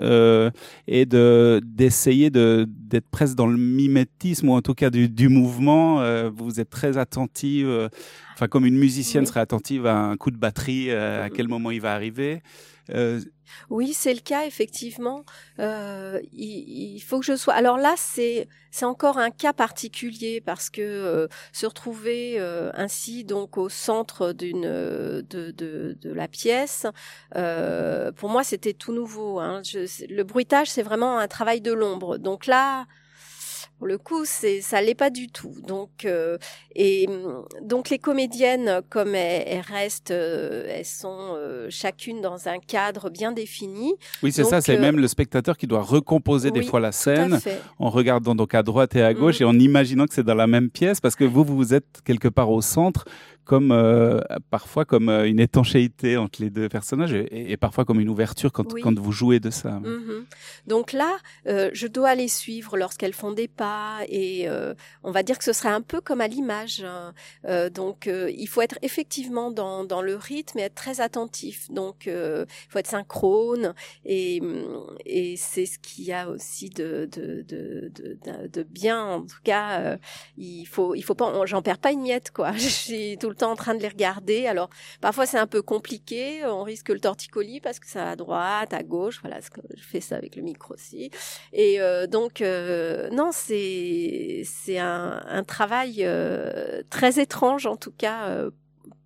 et 0.87 1.05
de 1.05 1.61
d'essayer 1.65 2.29
de 2.29 2.65
d'être 2.69 3.09
presque 3.09 3.35
dans 3.35 3.47
le 3.47 3.57
mimétisme 3.57 4.49
ou 4.49 4.53
en 4.53 4.61
tout 4.61 4.75
cas 4.75 4.89
du, 4.89 5.09
du 5.09 5.27
mouvement. 5.27 6.01
vous 6.29 6.61
êtes 6.61 6.69
très 6.69 6.97
attentif 6.97 7.32
euh, 7.43 7.89
enfin 8.33 8.47
comme 8.47 8.65
une 8.65 8.77
musicienne 8.77 9.25
serait 9.25 9.39
attentive 9.39 9.85
à 9.85 9.95
un 9.95 10.17
coup 10.17 10.31
de 10.31 10.37
batterie, 10.37 10.89
euh, 10.89 11.25
à 11.25 11.29
quel 11.29 11.47
moment 11.47 11.71
il 11.71 11.81
va 11.81 11.93
arriver. 11.93 12.41
Euh, 12.89 13.21
oui, 13.69 13.93
c'est 13.93 14.13
le 14.13 14.19
cas 14.19 14.45
effectivement. 14.45 15.23
il, 15.59 16.99
faut 17.05 17.19
que 17.19 17.25
je 17.25 17.35
sois. 17.35 17.53
Alors 17.53 17.77
là, 17.77 17.93
c'est 17.97 18.47
c'est 18.71 18.85
encore 18.85 19.19
un 19.19 19.29
cas 19.29 19.53
particulier 19.53 20.41
parce 20.41 20.69
que 20.69 21.29
se 21.51 21.65
retrouver 21.65 22.39
ainsi 22.73 23.23
donc 23.23 23.57
au 23.57 23.69
centre 23.69 24.33
d'une 24.33 24.63
de, 24.63 25.23
de, 25.51 25.95
de 26.01 26.11
la 26.11 26.27
pièce, 26.27 26.87
pour 27.31 28.29
moi 28.29 28.43
c'était 28.43 28.73
tout 28.73 28.93
nouveau. 28.93 29.39
Hein. 29.39 29.61
Je, 29.63 30.13
le 30.13 30.23
bruitage, 30.23 30.69
c'est 30.69 30.83
vraiment 30.83 31.19
un 31.19 31.27
travail 31.27 31.61
de 31.61 31.71
l'ombre. 31.71 32.17
Donc 32.17 32.47
là, 32.47 32.87
pour 33.83 33.89
le 33.89 33.97
coup, 33.97 34.23
c'est 34.23 34.61
ça 34.61 34.81
l'est 34.81 34.95
pas 34.95 35.09
du 35.09 35.27
tout. 35.27 35.53
Donc 35.67 36.05
euh, 36.05 36.37
et 36.73 37.05
donc 37.61 37.89
les 37.89 37.99
comédiennes, 37.99 38.79
comme 38.89 39.13
elles, 39.13 39.59
restent, 39.59 40.11
euh, 40.11 40.65
elles 40.69 40.85
sont 40.85 41.35
euh, 41.35 41.67
chacune 41.69 42.21
dans 42.21 42.47
un 42.47 42.59
cadre 42.59 43.09
bien 43.09 43.33
défini. 43.33 43.93
Oui, 44.21 44.31
c'est 44.31 44.45
ça. 44.45 44.61
C'est 44.61 44.77
même 44.77 44.97
le 44.97 45.07
spectateur 45.09 45.57
qui 45.57 45.67
doit 45.67 45.81
recomposer 45.81 46.49
des 46.49 46.63
fois 46.63 46.79
la 46.79 46.93
scène 46.93 47.41
en 47.77 47.89
regardant 47.89 48.35
donc 48.35 48.55
à 48.55 48.63
droite 48.63 48.95
et 48.95 49.03
à 49.03 49.13
gauche 49.13 49.41
mm. 49.41 49.43
et 49.43 49.45
en 49.47 49.59
imaginant 49.59 50.07
que 50.07 50.13
c'est 50.13 50.23
dans 50.23 50.33
la 50.33 50.47
même 50.47 50.69
pièce 50.69 51.01
parce 51.01 51.17
que 51.17 51.25
vous 51.25 51.43
vous 51.43 51.73
êtes 51.73 52.01
quelque 52.05 52.29
part 52.29 52.51
au 52.51 52.61
centre 52.61 53.03
comme 53.45 53.71
euh, 53.71 54.21
parfois 54.49 54.85
comme 54.85 55.09
euh, 55.09 55.27
une 55.27 55.39
étanchéité 55.39 56.15
entre 56.17 56.41
les 56.41 56.49
deux 56.49 56.69
personnages 56.69 57.13
et, 57.13 57.57
parfois 57.57 57.83
comme 57.85 57.99
une 57.99 58.09
ouverture 58.09 58.51
quand, 58.51 58.73
quand 58.81 58.97
vous 58.97 59.11
jouez 59.11 59.39
de 59.39 59.49
ça. 59.49 59.79
Mhm. 59.79 60.25
Donc 60.65 60.93
là, 60.93 61.17
euh, 61.47 61.69
je 61.73 61.87
dois 61.87 62.15
les 62.15 62.27
suivre 62.27 62.77
lorsqu'elles 62.77 63.13
font 63.13 63.31
des 63.31 63.47
pas 63.47 63.99
et 64.07 64.47
on 65.03 65.11
va 65.11 65.23
dire 65.23 65.37
que 65.37 65.43
ce 65.43 65.53
serait 65.53 65.69
un 65.69 65.81
peu 65.81 66.01
comme 66.01 66.21
à 66.21 66.27
l'image. 66.27 66.83
Hein. 66.83 67.13
donc 67.69 68.07
il 68.07 68.47
faut 68.47 68.61
être 68.61 68.77
effectivement 68.81 69.51
dans, 69.51 69.83
dans 69.83 70.01
le 70.01 70.15
rythme 70.15 70.59
et 70.59 70.63
être 70.63 70.75
très 70.75 71.01
attentif. 71.01 71.69
Donc 71.69 72.05
il 72.05 72.45
faut 72.69 72.79
être 72.79 72.87
synchrone 72.87 73.73
et, 74.05 74.41
et 75.05 75.35
c'est 75.37 75.65
ce 75.65 75.79
qu'il 75.79 76.05
y 76.05 76.13
a 76.13 76.29
aussi 76.29 76.69
de, 76.69 77.09
de, 77.11 77.43
de, 77.47 77.91
de, 77.93 78.47
de 78.47 78.63
bien. 78.63 79.03
En 79.03 79.21
tout 79.21 79.41
cas, 79.43 79.97
il 80.37 80.65
faut 80.65 80.95
il 80.95 81.03
faut 81.03 81.15
pas 81.15 81.45
j'en 81.45 81.61
perds 81.61 81.79
pas 81.79 81.91
une 81.91 82.01
miette 82.01 82.31
quoi. 82.31 82.51
Je 82.57 82.67
suis 82.67 83.17
tout 83.17 83.32
le 83.33 83.37
temps 83.37 83.51
en 83.51 83.55
train 83.55 83.75
de 83.75 83.81
les 83.81 83.87
regarder. 83.87 84.47
Alors 84.47 84.69
parfois 85.01 85.25
c'est 85.25 85.37
un 85.37 85.47
peu 85.47 85.61
compliqué, 85.61 86.45
on 86.45 86.63
risque 86.63 86.89
le 86.89 86.99
torticolis 86.99 87.59
parce 87.59 87.79
que 87.79 87.87
ça 87.87 88.11
à 88.11 88.15
droite, 88.15 88.73
à 88.73 88.83
gauche. 88.83 89.19
Voilà, 89.21 89.41
ce 89.41 89.49
que 89.49 89.61
je 89.75 89.83
fais 89.83 89.99
ça 89.99 90.15
avec 90.15 90.35
le 90.35 90.43
micro 90.43 90.73
aussi. 90.73 91.09
Et 91.51 91.81
euh, 91.81 92.07
donc 92.07 92.41
euh, 92.41 93.09
non, 93.11 93.29
c'est 93.31 94.43
c'est 94.45 94.77
un, 94.77 95.43
travail 95.47 95.97
euh, 95.99 96.81
très 96.89 97.19
étrange 97.19 97.65
en 97.65 97.75
tout 97.75 97.91
cas 97.91 98.47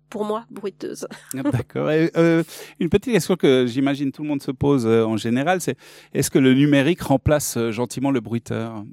pour 0.08 0.24
moi, 0.24 0.46
bruiteuse. 0.50 1.06
Ah, 1.36 1.42
d'accord. 1.50 1.90
Une 1.90 2.88
petite 2.88 3.12
question 3.12 3.36
que 3.36 3.66
j'imagine 3.66 4.12
tout 4.12 4.22
le 4.22 4.28
monde 4.28 4.42
se 4.42 4.50
pose 4.50 4.86
en 4.86 5.16
général, 5.16 5.60
c'est 5.60 5.76
est-ce 6.14 6.30
que 6.30 6.38
le 6.38 6.54
numérique 6.54 7.02
remplace 7.02 7.58
gentiment 7.70 8.10
le 8.10 8.20
bruiteur? 8.20 8.84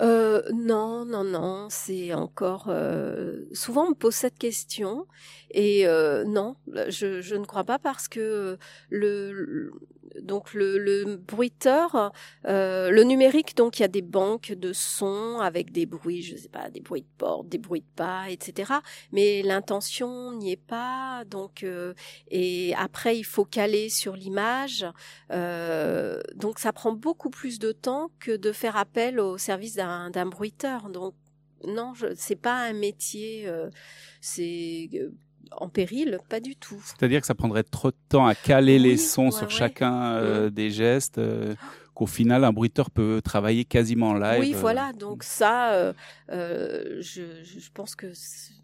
Euh, 0.00 0.42
non, 0.54 1.04
non, 1.04 1.24
non, 1.24 1.68
c'est 1.70 2.14
encore. 2.14 2.66
Euh, 2.68 3.44
souvent, 3.52 3.86
on 3.86 3.90
me 3.90 3.94
pose 3.94 4.14
cette 4.14 4.38
question 4.38 5.06
et 5.50 5.86
euh, 5.86 6.24
non, 6.24 6.56
je, 6.88 7.20
je, 7.20 7.34
ne 7.34 7.44
crois 7.44 7.64
pas 7.64 7.78
parce 7.78 8.06
que 8.06 8.58
le, 8.90 9.72
donc 10.20 10.54
le, 10.54 10.78
le 10.78 11.16
bruiteur, 11.16 12.12
euh, 12.46 12.90
le 12.90 13.02
numérique, 13.04 13.56
donc 13.56 13.78
il 13.78 13.82
y 13.82 13.84
a 13.84 13.88
des 13.88 14.02
banques 14.02 14.52
de 14.52 14.72
sons 14.72 15.38
avec 15.40 15.72
des 15.72 15.86
bruits, 15.86 16.22
je 16.22 16.36
sais 16.36 16.48
pas, 16.48 16.70
des 16.70 16.80
bruits 16.80 17.02
de 17.02 17.08
porte, 17.18 17.48
des 17.48 17.58
bruits 17.58 17.80
de 17.80 17.94
pas, 17.96 18.30
etc. 18.30 18.72
Mais 19.12 19.42
l'intention 19.42 20.32
n'y 20.32 20.52
est 20.52 20.56
pas, 20.56 21.24
donc 21.26 21.62
euh, 21.62 21.94
et 22.30 22.74
après 22.76 23.18
il 23.18 23.24
faut 23.24 23.44
caler 23.44 23.88
sur 23.88 24.16
l'image, 24.16 24.86
euh, 25.32 26.20
donc 26.34 26.58
ça 26.58 26.72
prend 26.72 26.92
beaucoup 26.92 27.30
plus 27.30 27.58
de 27.58 27.72
temps 27.72 28.10
que 28.18 28.36
de 28.36 28.52
faire 28.52 28.76
appel 28.76 29.20
au 29.20 29.38
service 29.38 29.74
d'un 29.74 30.26
bruiteur. 30.26 30.88
Donc 30.90 31.14
non, 31.66 31.92
c'est 32.16 32.36
pas 32.36 32.54
un 32.54 32.72
métier, 32.72 33.50
c'est 34.20 34.88
en 35.56 35.68
péril, 35.68 36.18
pas 36.28 36.40
du 36.40 36.56
tout. 36.56 36.80
C'est-à-dire 36.84 37.20
que 37.20 37.26
ça 37.26 37.34
prendrait 37.34 37.62
trop 37.62 37.90
de 37.90 37.96
temps 38.08 38.26
à 38.26 38.34
caler 38.34 38.78
les 38.78 38.96
sons 38.96 39.30
sur 39.30 39.50
chacun 39.50 40.12
euh, 40.14 40.50
des 40.50 40.70
gestes. 40.70 41.18
Euh, 41.18 41.54
qu'au 41.98 42.06
final, 42.06 42.44
un 42.44 42.52
bruiteur 42.52 42.92
peut 42.92 43.20
travailler 43.24 43.64
quasiment 43.64 44.10
en 44.10 44.14
live. 44.14 44.38
Oui, 44.38 44.52
voilà. 44.52 44.92
Donc 44.92 45.24
ça, 45.24 45.92
je, 46.28 47.00
je, 47.00 47.70
pense 47.74 47.96
que 47.96 48.06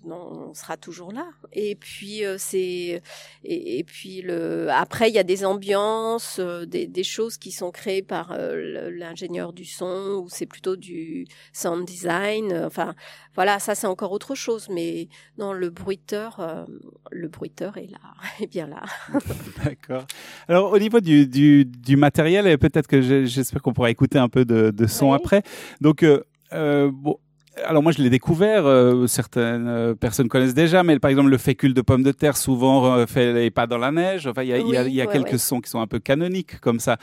non, 0.05 0.51
on 0.51 0.55
sera 0.55 0.77
toujours 0.77 1.13
là. 1.13 1.27
Et 1.53 1.75
puis 1.75 2.23
c'est 2.39 3.03
et, 3.43 3.85
puis 3.85 4.23
le 4.23 4.69
après 4.71 5.09
il 5.09 5.15
y 5.15 5.19
a 5.19 5.25
des 5.25 5.45
ambiances, 5.45 6.39
des, 6.39 6.87
des 6.87 7.05
choses 7.05 7.37
qui 7.37 7.51
sont 7.51 7.73
créées 7.73 8.03
par 8.03 8.37
l'ingénieur 8.39 9.53
du 9.53 9.65
son 9.65 10.23
ou 10.23 10.29
c'est 10.29 10.47
plutôt 10.47 10.77
du 10.77 11.27
sound 11.53 11.85
design. 11.85 12.53
Enfin 12.65 12.95
voilà, 13.35 13.59
ça 13.59 13.75
c'est 13.75 13.87
encore 13.87 14.13
autre 14.13 14.35
chose. 14.35 14.69
Mais 14.71 15.09
non, 15.39 15.53
le 15.53 15.71
bruiteur, 15.71 16.39
euh, 16.39 16.65
le 17.11 17.29
bruiteur 17.29 17.77
est 17.77 17.91
là, 17.91 17.99
est 18.41 18.47
bien 18.47 18.67
là. 18.67 18.83
D'accord. 19.65 20.07
Alors 20.49 20.73
au 20.73 20.79
niveau 20.79 21.01
du, 21.01 21.27
du, 21.27 21.65
du 21.65 21.97
matériel, 21.97 22.57
peut-être 22.59 22.87
que 22.87 23.24
j'espère 23.27 23.63
qu'on 23.63 23.73
pourra 23.73 23.91
écouter 23.91 24.19
un 24.19 24.29
peu 24.29 24.45
de, 24.45 24.71
de 24.71 24.87
son 24.87 25.13
après. 25.13 25.43
Donc 25.81 26.03
euh, 26.03 26.23
euh, 26.53 26.91
bon. 26.93 27.19
Alors 27.67 27.85
moi 27.85 27.93
je 27.93 28.03
l'ai 28.03 28.11
découvert, 28.11 28.67
euh, 28.67 29.07
certaines 29.07 29.95
personnes 30.01 30.29
connaissent 30.29 30.55
déjà, 30.55 30.83
mais 30.83 30.99
par 30.99 31.09
exemple 31.09 31.31
le 31.31 31.39
fécule 31.39 31.73
de 31.73 31.83
pomme 31.83 32.03
de 32.03 32.11
terre 32.11 32.37
souvent 32.37 33.07
fait 33.07 33.33
les 33.33 33.51
pas 33.53 33.69
dans 33.69 33.79
la 33.79 33.93
neige. 33.93 34.27
Enfin 34.27 34.43
il 34.43 34.49
y 34.49 34.53
a, 34.53 34.59
y 34.59 34.77
a, 34.77 34.89
y 34.89 35.01
a 35.01 35.07
quelques 35.07 35.39
sons 35.39 35.61
qui 35.61 35.71
sont 35.71 35.81
un 35.81 35.87
peu 35.87 36.01
canoniques 36.01 36.59
comme 36.59 36.81
ça. 36.81 36.97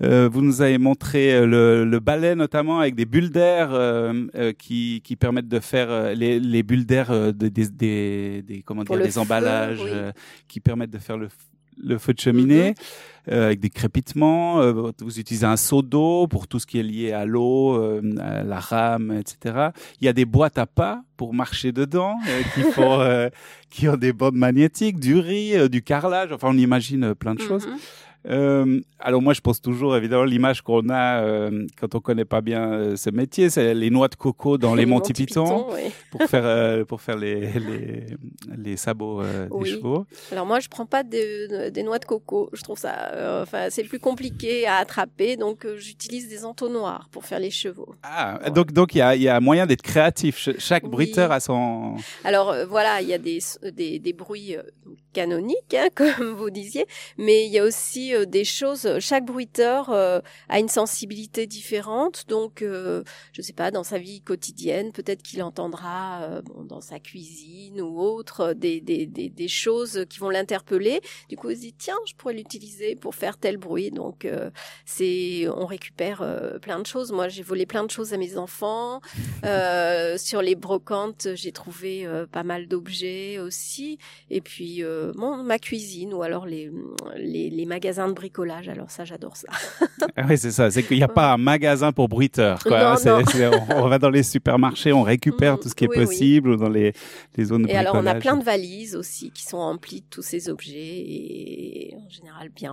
Vous 0.00 0.42
nous 0.42 0.60
avez 0.60 0.76
montré 0.76 1.44
le, 1.44 1.84
le, 1.86 2.00
ballet 2.00 2.34
notamment 2.34 2.80
avec 2.80 2.96
des 2.96 3.06
bulles 3.06 3.30
d'air 3.30 3.70
qui, 4.58 5.00
qui, 5.02 5.16
permettent 5.16 5.48
de 5.48 5.58
faire 5.58 6.14
les, 6.14 6.38
les 6.38 6.62
bulles 6.62 6.84
d'air 6.84 7.32
des, 7.32 7.48
des, 7.50 8.42
des, 8.42 8.62
comment 8.62 8.84
dire 8.84 8.98
des 8.98 9.18
emballages 9.18 9.80
qui 10.48 10.60
permettent 10.60 10.92
de 10.92 10.98
faire 10.98 11.16
le 11.16 11.28
le 11.82 11.98
feu 11.98 12.14
de 12.14 12.20
cheminée 12.20 12.74
mm-hmm. 13.28 13.32
avec 13.32 13.60
des 13.60 13.70
crépitements. 13.70 14.72
vous 14.72 15.20
utilisez 15.20 15.46
un 15.46 15.56
seau 15.56 15.82
d'eau 15.82 16.26
pour 16.26 16.48
tout 16.48 16.58
ce 16.58 16.66
qui 16.66 16.78
est 16.78 16.82
lié 16.82 17.12
à 17.12 17.24
l'eau, 17.24 17.74
à 18.18 18.42
la 18.42 18.60
rame, 18.60 19.12
etc. 19.12 19.68
Il 20.00 20.06
y 20.06 20.08
a 20.08 20.12
des 20.12 20.24
boîtes 20.24 20.58
à 20.58 20.66
pas 20.66 21.02
pour 21.16 21.34
marcher 21.34 21.72
dedans 21.72 22.14
qui 22.54 22.62
font, 22.72 23.28
qui 23.70 23.88
ont 23.88 23.96
des 23.96 24.12
bandes 24.12 24.36
magnétiques, 24.36 24.98
du 24.98 25.18
riz, 25.18 25.68
du 25.68 25.82
carrelage. 25.82 26.32
Enfin, 26.32 26.48
on 26.50 26.58
imagine 26.58 27.14
plein 27.14 27.34
de 27.34 27.40
choses. 27.40 27.68
Euh, 28.28 28.80
alors 28.98 29.22
moi, 29.22 29.32
je 29.32 29.40
pense 29.40 29.60
toujours, 29.60 29.96
évidemment, 29.96 30.24
l'image 30.24 30.62
qu'on 30.62 30.88
a 30.90 31.22
euh, 31.22 31.66
quand 31.80 31.94
on 31.94 32.00
connaît 32.00 32.24
pas 32.24 32.40
bien 32.40 32.72
euh, 32.72 32.96
ce 32.96 33.10
métier, 33.10 33.48
c'est 33.48 33.74
les 33.74 33.90
noix 33.90 34.08
de 34.08 34.16
coco 34.16 34.58
dans 34.58 34.74
les, 34.74 34.86
Monty 34.86 35.12
Python, 35.12 35.66
pour 36.10 36.22
faire 36.24 36.86
pour 36.86 37.00
faire 37.00 37.16
les 37.16 37.52
les, 37.58 38.06
les 38.56 38.76
sabots 38.76 39.22
des 39.22 39.70
chevaux. 39.70 40.06
Alors 40.32 40.46
moi, 40.46 40.60
je 40.60 40.68
prends 40.68 40.86
pas 40.86 41.02
de, 41.02 41.70
des 41.70 41.82
noix 41.82 41.98
de 41.98 42.04
coco. 42.04 42.50
Je 42.52 42.62
trouve 42.62 42.78
ça, 42.78 43.40
enfin, 43.42 43.68
c'est 43.70 43.84
plus 43.84 44.00
compliqué 44.00 44.66
à 44.66 44.76
attraper, 44.76 45.36
donc 45.36 45.66
j'utilise 45.76 46.28
des 46.28 46.44
entonnoirs 46.44 47.08
pour 47.12 47.24
faire 47.24 47.40
les 47.40 47.50
chevaux. 47.50 47.94
Ah, 48.02 48.50
donc 48.50 48.72
donc 48.72 48.94
il 48.94 48.98
y 48.98 49.02
a 49.02 49.14
il 49.14 49.22
y 49.22 49.28
a 49.28 49.40
moyen 49.40 49.66
d'être 49.66 49.82
créatif. 49.82 50.48
Chaque 50.58 50.84
bruiteur 50.84 51.32
a 51.32 51.40
son. 51.40 51.96
Alors 52.24 52.54
voilà, 52.68 53.00
il 53.00 53.08
y 53.08 53.14
a 53.14 53.18
des 53.18 53.38
des, 53.72 53.98
des 53.98 54.12
bruits 54.12 54.56
canoniques, 55.12 55.74
hein, 55.74 55.88
comme 55.94 56.34
vous 56.34 56.50
disiez, 56.50 56.86
mais 57.16 57.46
il 57.46 57.52
y 57.52 57.58
a 57.58 57.64
aussi 57.64 58.12
euh, 58.18 58.26
des 58.26 58.44
choses. 58.44 58.98
Chaque 59.00 59.24
bruiteur 59.24 59.90
euh, 59.90 60.20
a 60.48 60.58
une 60.58 60.68
sensibilité 60.68 61.46
différente, 61.46 62.24
donc 62.28 62.62
euh, 62.62 63.02
je 63.32 63.42
sais 63.42 63.52
pas 63.52 63.70
dans 63.70 63.84
sa 63.84 63.98
vie 63.98 64.20
quotidienne, 64.20 64.92
peut-être 64.92 65.22
qu'il 65.22 65.42
entendra 65.42 66.42
bon, 66.44 66.64
dans 66.64 66.80
sa 66.80 66.98
cuisine 66.98 67.80
ou 67.80 68.00
autre 68.00 68.52
des, 68.52 68.80
des, 68.80 69.06
des, 69.06 69.28
des 69.28 69.48
choses 69.48 70.04
qui 70.08 70.18
vont 70.18 70.30
l'interpeller. 70.30 71.00
Du 71.28 71.36
coup, 71.36 71.50
il 71.50 71.56
se 71.56 71.62
dit 71.62 71.74
tiens, 71.76 71.96
je 72.06 72.14
pourrais 72.14 72.34
l'utiliser 72.34 72.96
pour 72.96 73.14
faire 73.14 73.38
tel 73.38 73.56
bruit. 73.56 73.90
Donc 73.90 74.26
c'est 74.84 75.46
on 75.48 75.66
récupère 75.66 76.24
plein 76.60 76.80
de 76.80 76.86
choses. 76.86 77.12
Moi, 77.12 77.28
j'ai 77.28 77.42
volé 77.42 77.66
plein 77.66 77.84
de 77.84 77.90
choses 77.90 78.12
à 78.12 78.16
mes 78.16 78.36
enfants. 78.36 79.00
sur 80.16 80.42
les 80.42 80.54
brocantes, 80.54 81.28
j'ai 81.34 81.52
trouvé 81.52 82.08
pas 82.32 82.42
mal 82.42 82.68
d'objets 82.68 83.38
aussi. 83.38 83.98
Et 84.30 84.40
puis 84.40 84.82
bon, 85.14 85.42
ma 85.42 85.58
cuisine 85.58 86.12
ou 86.14 86.22
alors 86.22 86.46
les, 86.46 86.70
les, 87.16 87.50
les 87.50 87.66
magasins 87.66 88.07
de 88.08 88.14
bricolage. 88.14 88.68
Alors 88.68 88.90
ça, 88.90 89.04
j'adore 89.04 89.36
ça. 89.36 89.48
Ah 90.16 90.24
oui, 90.28 90.38
c'est 90.38 90.50
ça. 90.50 90.70
C'est 90.70 90.82
qu'il 90.82 90.96
n'y 90.96 91.02
a 91.02 91.08
pas 91.08 91.32
un 91.32 91.36
magasin 91.36 91.92
pour 91.92 92.08
bruiteurs. 92.08 92.62
Quoi. 92.62 92.96
on, 93.76 93.88
va 93.88 93.98
dans 93.98 94.10
les 94.10 94.22
supermarchés, 94.22 94.92
on 94.92 95.02
récupère 95.02 95.54
mm, 95.54 95.60
tout 95.60 95.68
ce 95.68 95.74
qui 95.74 95.84
est 95.84 95.88
possible 95.88 96.50
ou 96.50 96.56
dans 96.56 96.68
les, 96.68 96.92
les 97.36 97.44
zones 97.44 97.64
de 97.64 97.68
et 97.68 97.76
alors, 97.76 97.94
on 97.96 98.06
a 98.06 98.14
plein 98.14 98.36
de 98.36 98.44
valises 98.44 98.96
aussi 98.96 99.30
qui 99.30 99.44
sont 99.44 99.58
remplies 99.58 100.00
de 100.00 100.06
tous 100.08 100.22
ces 100.22 100.48
objets 100.48 100.76
et 100.76 101.94
en 101.96 102.08
général 102.08 102.48
bien 102.50 102.72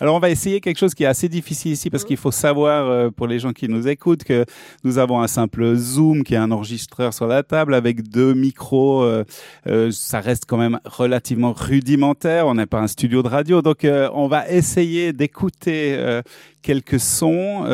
Alors 0.00 0.14
on 0.14 0.18
va 0.18 0.30
essayer 0.30 0.60
quelque 0.60 0.78
chose 0.78 0.94
qui 0.94 1.04
est 1.04 1.06
assez 1.06 1.28
difficile 1.28 1.72
ici 1.72 1.90
parce 1.90 2.04
qu'il 2.04 2.16
faut 2.16 2.30
savoir 2.30 2.88
euh, 2.88 3.10
pour 3.10 3.26
les 3.26 3.38
gens 3.38 3.52
qui 3.52 3.68
nous 3.68 3.88
écoutent 3.88 4.24
que 4.24 4.44
nous 4.84 4.98
avons 4.98 5.20
un 5.20 5.26
simple 5.26 5.74
zoom 5.74 6.22
qui 6.22 6.34
est 6.34 6.38
un 6.38 6.50
enregistreur 6.50 7.14
sur 7.14 7.26
la 7.26 7.42
table 7.42 7.74
avec 7.74 8.08
deux 8.08 8.34
micros. 8.34 9.02
Euh, 9.02 9.24
euh, 9.66 9.90
ça 9.90 10.20
reste 10.20 10.44
quand 10.46 10.58
même 10.58 10.80
relativement 10.84 11.52
rudimentaire. 11.52 12.46
On 12.46 12.54
n'est 12.54 12.66
pas 12.66 12.80
un 12.80 12.88
studio 12.88 13.22
de 13.22 13.28
radio, 13.28 13.62
donc 13.62 13.86
on 13.86 14.28
va 14.28 14.48
essayer 14.50 15.12
d'écouter 15.12 16.20
quelques 16.62 17.00
sons 17.00 17.64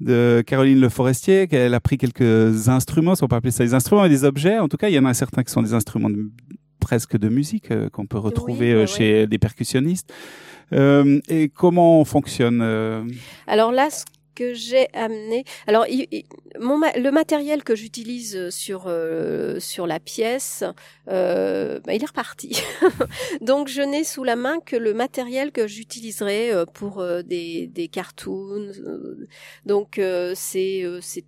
de 0.00 0.44
Caroline 0.46 0.80
Le 0.80 0.88
Forestier. 0.88 1.48
qu'elle 1.48 1.74
a 1.74 1.80
pris 1.80 1.98
quelques 1.98 2.68
instruments, 2.68 3.14
si 3.14 3.24
on 3.24 3.28
peut 3.28 3.36
appeler 3.36 3.50
ça 3.50 3.64
des 3.64 3.74
instruments, 3.74 4.04
et 4.04 4.08
des 4.08 4.24
objets. 4.24 4.58
En 4.58 4.68
tout 4.68 4.76
cas, 4.76 4.88
il 4.88 4.94
y 4.94 4.98
en 4.98 5.04
a 5.04 5.14
certains 5.14 5.42
qui 5.42 5.52
sont 5.52 5.62
des 5.62 5.74
instruments 5.74 6.10
de 6.10 6.30
presque 6.86 7.18
de 7.18 7.28
musique 7.28 7.72
euh, 7.72 7.88
qu'on 7.90 8.06
peut 8.06 8.16
retrouver 8.16 8.72
euh, 8.72 8.86
chez 8.86 9.26
des 9.26 9.38
percussionnistes. 9.38 10.12
Euh, 10.72 11.18
et 11.28 11.48
comment 11.48 12.00
on 12.00 12.04
fonctionne 12.04 12.62
Alors 13.48 13.72
là, 13.72 13.90
ce 13.90 14.04
que 14.36 14.54
j'ai 14.54 14.86
amené. 14.92 15.44
Alors, 15.66 15.84
mon, 16.60 16.78
le 16.78 17.10
matériel 17.10 17.64
que 17.64 17.74
j'utilise 17.74 18.50
sur 18.50 18.84
euh, 18.86 19.58
sur 19.58 19.88
la 19.88 19.98
pièce, 19.98 20.62
euh, 21.08 21.80
bah, 21.80 21.94
il 21.94 22.02
est 22.02 22.06
reparti. 22.06 22.62
Donc, 23.40 23.66
je 23.66 23.82
n'ai 23.82 24.04
sous 24.04 24.22
la 24.22 24.36
main 24.36 24.60
que 24.60 24.76
le 24.76 24.94
matériel 24.94 25.50
que 25.50 25.66
j'utiliserai 25.66 26.52
euh, 26.52 26.66
pour 26.66 27.04
des 27.24 27.66
des 27.66 27.88
cartoons. 27.88 28.70
Donc, 29.64 30.00
c'est 30.34 30.84
c'est 31.00 31.24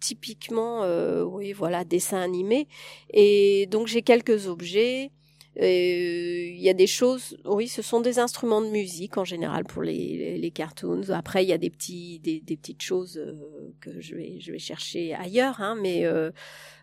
typiquement, 0.00 0.82
oui, 1.24 1.52
voilà, 1.52 1.84
dessin 1.84 2.20
animé. 2.20 2.68
Et 3.12 3.66
donc, 3.70 3.86
j'ai 3.86 4.02
quelques 4.02 4.46
objets. 4.48 5.10
Euh, 5.58 5.66
il 5.66 6.60
y 6.60 6.68
a 6.68 6.74
des 6.74 6.86
choses, 6.86 7.36
oui, 7.44 7.66
ce 7.66 7.82
sont 7.82 8.00
des 8.00 8.20
instruments 8.20 8.62
de 8.62 8.68
musique 8.68 9.18
en 9.18 9.24
général 9.24 9.64
pour 9.64 9.82
les, 9.82 10.38
les, 10.38 10.50
cartoons. 10.52 11.10
Après, 11.10 11.44
il 11.44 11.48
y 11.48 11.52
a 11.52 11.58
des 11.58 11.70
petits, 11.70 12.20
des, 12.20 12.40
des 12.40 12.56
petites 12.56 12.82
choses 12.82 13.18
euh, 13.18 13.34
que 13.80 14.00
je 14.00 14.14
vais, 14.14 14.38
je 14.38 14.52
vais 14.52 14.60
chercher 14.60 15.12
ailleurs, 15.14 15.60
hein, 15.60 15.76
mais 15.80 16.04
euh, 16.04 16.30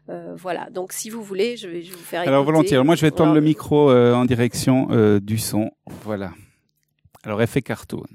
euh, 0.09 0.35
voilà. 0.35 0.69
Donc, 0.69 0.91
si 0.91 1.09
vous 1.09 1.23
voulez, 1.23 1.55
je 1.55 1.69
vais, 1.69 1.81
je 1.81 1.91
vais 1.91 1.97
vous 1.97 2.03
faire. 2.03 2.21
Alors 2.21 2.43
volontiers. 2.43 2.83
moi, 2.83 2.95
je 2.95 3.01
vais 3.01 3.11
tendre 3.11 3.33
le 3.33 3.41
micro 3.41 3.89
en 3.89 4.25
direction 4.25 4.87
du 5.19 5.37
son. 5.37 5.71
Voilà. 6.03 6.33
Alors, 7.23 7.41
effet 7.41 7.61
cartoon. 7.61 8.05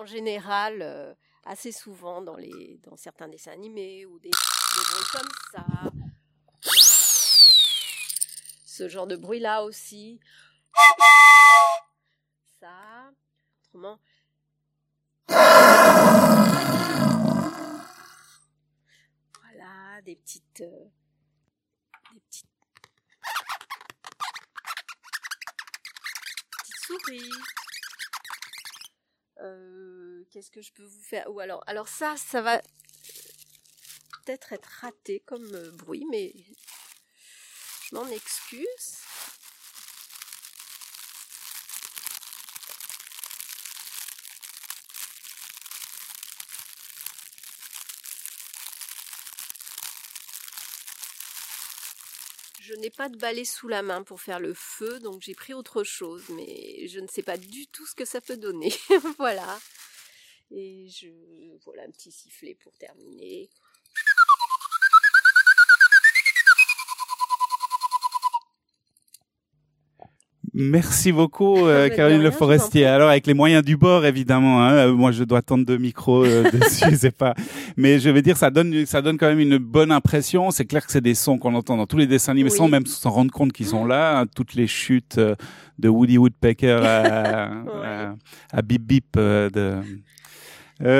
En 0.00 0.06
général 0.06 1.16
assez 1.44 1.72
souvent 1.72 2.22
dans 2.22 2.36
les, 2.36 2.78
dans 2.82 2.96
certains 2.96 3.28
dessins 3.28 3.52
animés 3.52 4.06
ou 4.06 4.18
des 4.18 4.30
des 4.30 4.82
bruits 4.90 5.10
comme 5.12 5.28
ça. 5.52 5.64
Ce 8.64 8.88
genre 8.88 9.06
de 9.06 9.16
bruit-là 9.16 9.64
aussi. 9.64 10.20
Ça. 12.60 13.10
Autrement. 13.64 14.00
Voilà, 19.42 20.02
des 20.02 20.16
petites. 20.16 20.62
Euh, 20.62 20.84
des 22.14 22.20
petites. 22.20 22.46
Petites 26.52 26.76
souris. 26.86 27.30
Euh, 29.42 30.24
Qu'est-ce 30.30 30.50
que 30.50 30.62
je 30.62 30.72
peux 30.72 30.84
vous 30.84 31.02
faire? 31.02 31.30
Ou 31.32 31.40
alors, 31.40 31.62
alors 31.66 31.88
ça, 31.88 32.14
ça 32.16 32.40
va 32.40 32.60
peut-être 34.24 34.52
être 34.52 34.68
raté 34.80 35.20
comme 35.26 35.54
euh, 35.54 35.70
bruit, 35.72 36.06
mais 36.10 36.32
je 37.88 37.94
m'en 37.94 38.06
excuse. 38.08 38.98
Je 52.60 52.74
n'ai 52.74 52.90
pas 52.90 53.08
de 53.08 53.16
balai 53.16 53.46
sous 53.46 53.68
la 53.68 53.82
main 53.82 54.02
pour 54.02 54.20
faire 54.20 54.38
le 54.38 54.52
feu, 54.52 54.98
donc 55.00 55.22
j'ai 55.22 55.34
pris 55.34 55.54
autre 55.54 55.82
chose, 55.82 56.28
mais 56.28 56.86
je 56.88 57.00
ne 57.00 57.06
sais 57.06 57.22
pas 57.22 57.38
du 57.38 57.66
tout 57.68 57.86
ce 57.86 57.94
que 57.94 58.04
ça 58.04 58.20
peut 58.20 58.36
donner. 58.36 58.70
voilà. 59.16 59.58
Et 60.50 60.86
je 60.90 61.08
voilà 61.64 61.84
un 61.84 61.90
petit 61.90 62.12
sifflet 62.12 62.54
pour 62.54 62.76
terminer. 62.76 63.48
Merci 70.60 71.10
beaucoup, 71.10 71.66
euh, 71.66 71.88
Caroline 71.88 72.22
Le 72.22 72.30
Forestier. 72.30 72.84
Alors, 72.84 73.08
avec 73.08 73.26
les 73.26 73.32
moyens 73.32 73.64
du 73.64 73.78
bord, 73.78 74.04
évidemment, 74.04 74.62
hein, 74.62 74.74
euh, 74.74 74.92
moi, 74.92 75.10
je 75.10 75.24
dois 75.24 75.40
tendre 75.40 75.64
deux 75.64 75.78
micros 75.78 76.22
euh, 76.22 76.50
dessus, 76.52 76.96
c'est 76.98 77.16
pas. 77.16 77.34
Mais 77.78 77.98
je 77.98 78.10
vais 78.10 78.20
dire, 78.20 78.36
ça 78.36 78.50
donne, 78.50 78.84
ça 78.84 79.00
donne 79.00 79.16
quand 79.16 79.28
même 79.28 79.40
une 79.40 79.56
bonne 79.56 79.90
impression. 79.90 80.50
C'est 80.50 80.66
clair 80.66 80.84
que 80.84 80.92
c'est 80.92 81.00
des 81.00 81.14
sons 81.14 81.38
qu'on 81.38 81.54
entend 81.54 81.78
dans 81.78 81.86
tous 81.86 81.96
les 81.96 82.06
dessins 82.06 82.32
animés, 82.32 82.50
sans 82.50 82.68
même 82.68 82.84
s'en 82.84 83.08
rendre 83.08 83.32
compte 83.32 83.52
qu'ils 83.54 83.68
sont 83.68 83.86
là. 83.86 84.18
Hein, 84.20 84.26
toutes 84.26 84.52
les 84.52 84.66
chutes 84.66 85.18
de 85.78 85.88
Woody 85.88 86.18
Woodpecker 86.18 86.78
à, 86.84 87.52
à, 88.52 88.62
Bip 88.62 88.82
Bip 88.82 89.16
de. 89.16 89.80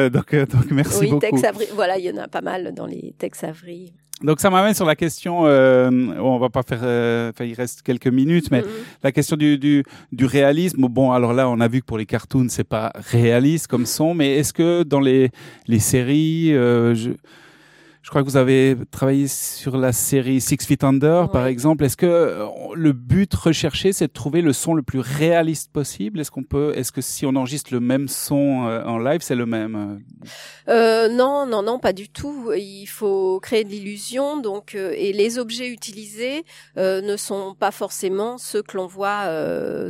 donc, 0.09 0.35
donc, 0.35 0.71
merci 0.71 1.01
oui, 1.01 1.11
beaucoup. 1.11 1.21
Tex 1.21 1.45
Avery, 1.45 1.67
voilà, 1.75 1.99
il 1.99 2.07
y 2.07 2.11
en 2.11 2.17
a 2.17 2.29
pas 2.29 2.41
mal 2.41 2.73
dans 2.75 2.87
les 2.87 3.15
Tex 3.19 3.45
Avery. 3.45 3.93
Donc 4.23 4.41
ça 4.41 4.51
m'amène 4.51 4.75
sur 4.75 4.85
la 4.85 4.97
question, 4.97 5.47
euh, 5.47 5.91
on 5.91 6.39
va 6.39 6.51
pas 6.51 6.63
faire, 6.63 6.81
euh, 6.83 7.33
il 7.41 7.55
reste 7.55 7.81
quelques 7.81 8.07
minutes, 8.07 8.51
mais 8.51 8.63
la 9.03 9.13
question 9.13 9.37
du, 9.37 9.57
du, 9.57 9.83
du, 10.13 10.27
réalisme. 10.27 10.87
Bon, 10.89 11.13
alors 11.13 11.33
là, 11.33 11.49
on 11.49 11.59
a 11.59 11.69
vu 11.69 11.81
que 11.81 11.87
pour 11.87 11.97
les 11.97 12.05
cartoons, 12.05 12.49
c'est 12.51 12.65
pas 12.65 12.93
réaliste 12.95 13.67
comme 13.67 13.87
son, 13.87 14.13
mais 14.13 14.37
est-ce 14.37 14.53
que 14.53 14.83
dans 14.83 15.01
les, 15.01 15.31
les 15.69 15.79
séries, 15.79 16.55
euh, 16.55 16.95
je, 16.95 17.13
je 18.03 18.09
crois 18.09 18.23
que 18.23 18.27
vous 18.27 18.39
avez 18.39 18.77
travaillé 18.91 19.29
sur 19.29 19.77
la 19.77 19.93
série 19.93 20.41
Six 20.41 20.57
Feet 20.67 20.85
Under, 20.85 21.31
par 21.31 21.47
exemple. 21.47 21.85
Est-ce 21.85 21.99
que 21.99 22.07
euh, 22.07 22.47
le 22.75 22.95
but 22.95 23.33
recherché, 23.35 23.93
c'est 23.93 24.07
de 24.07 24.13
trouver 24.13 24.41
le 24.41 24.55
son 24.55 24.73
le 24.73 24.83
plus 24.83 25.01
réaliste 25.01 25.71
possible? 25.71 26.19
Est-ce 26.19 26.31
qu'on 26.31 26.43
peut, 26.43 26.73
est-ce 26.77 26.93
que 26.93 27.03
si 27.03 27.27
on 27.27 27.37
enregistre 27.37 27.75
le 27.75 27.81
même 27.81 28.09
son 28.09 28.67
euh, 28.67 28.83
en 28.85 28.99
live, 28.99 29.21
c'est 29.21 29.35
le 29.35 29.45
même 29.45 30.03
euh, 30.69 31.09
Non, 31.11 31.45
non, 31.45 31.63
non, 31.63 31.79
pas 31.79 31.93
du 31.93 32.09
tout. 32.09 32.53
Il 32.57 32.87
faut 32.87 33.39
créer 33.39 33.65
de 33.65 33.69
l'illusion, 33.69 34.41
donc 34.41 34.75
et 34.75 35.13
les 35.13 35.39
objets 35.39 35.69
utilisés 35.69 36.45
ne 36.77 37.17
sont 37.19 37.55
pas 37.55 37.71
forcément 37.71 38.39
ceux 38.39 38.63
que 38.63 38.79
l'on 38.79 38.87
voit 38.87 39.27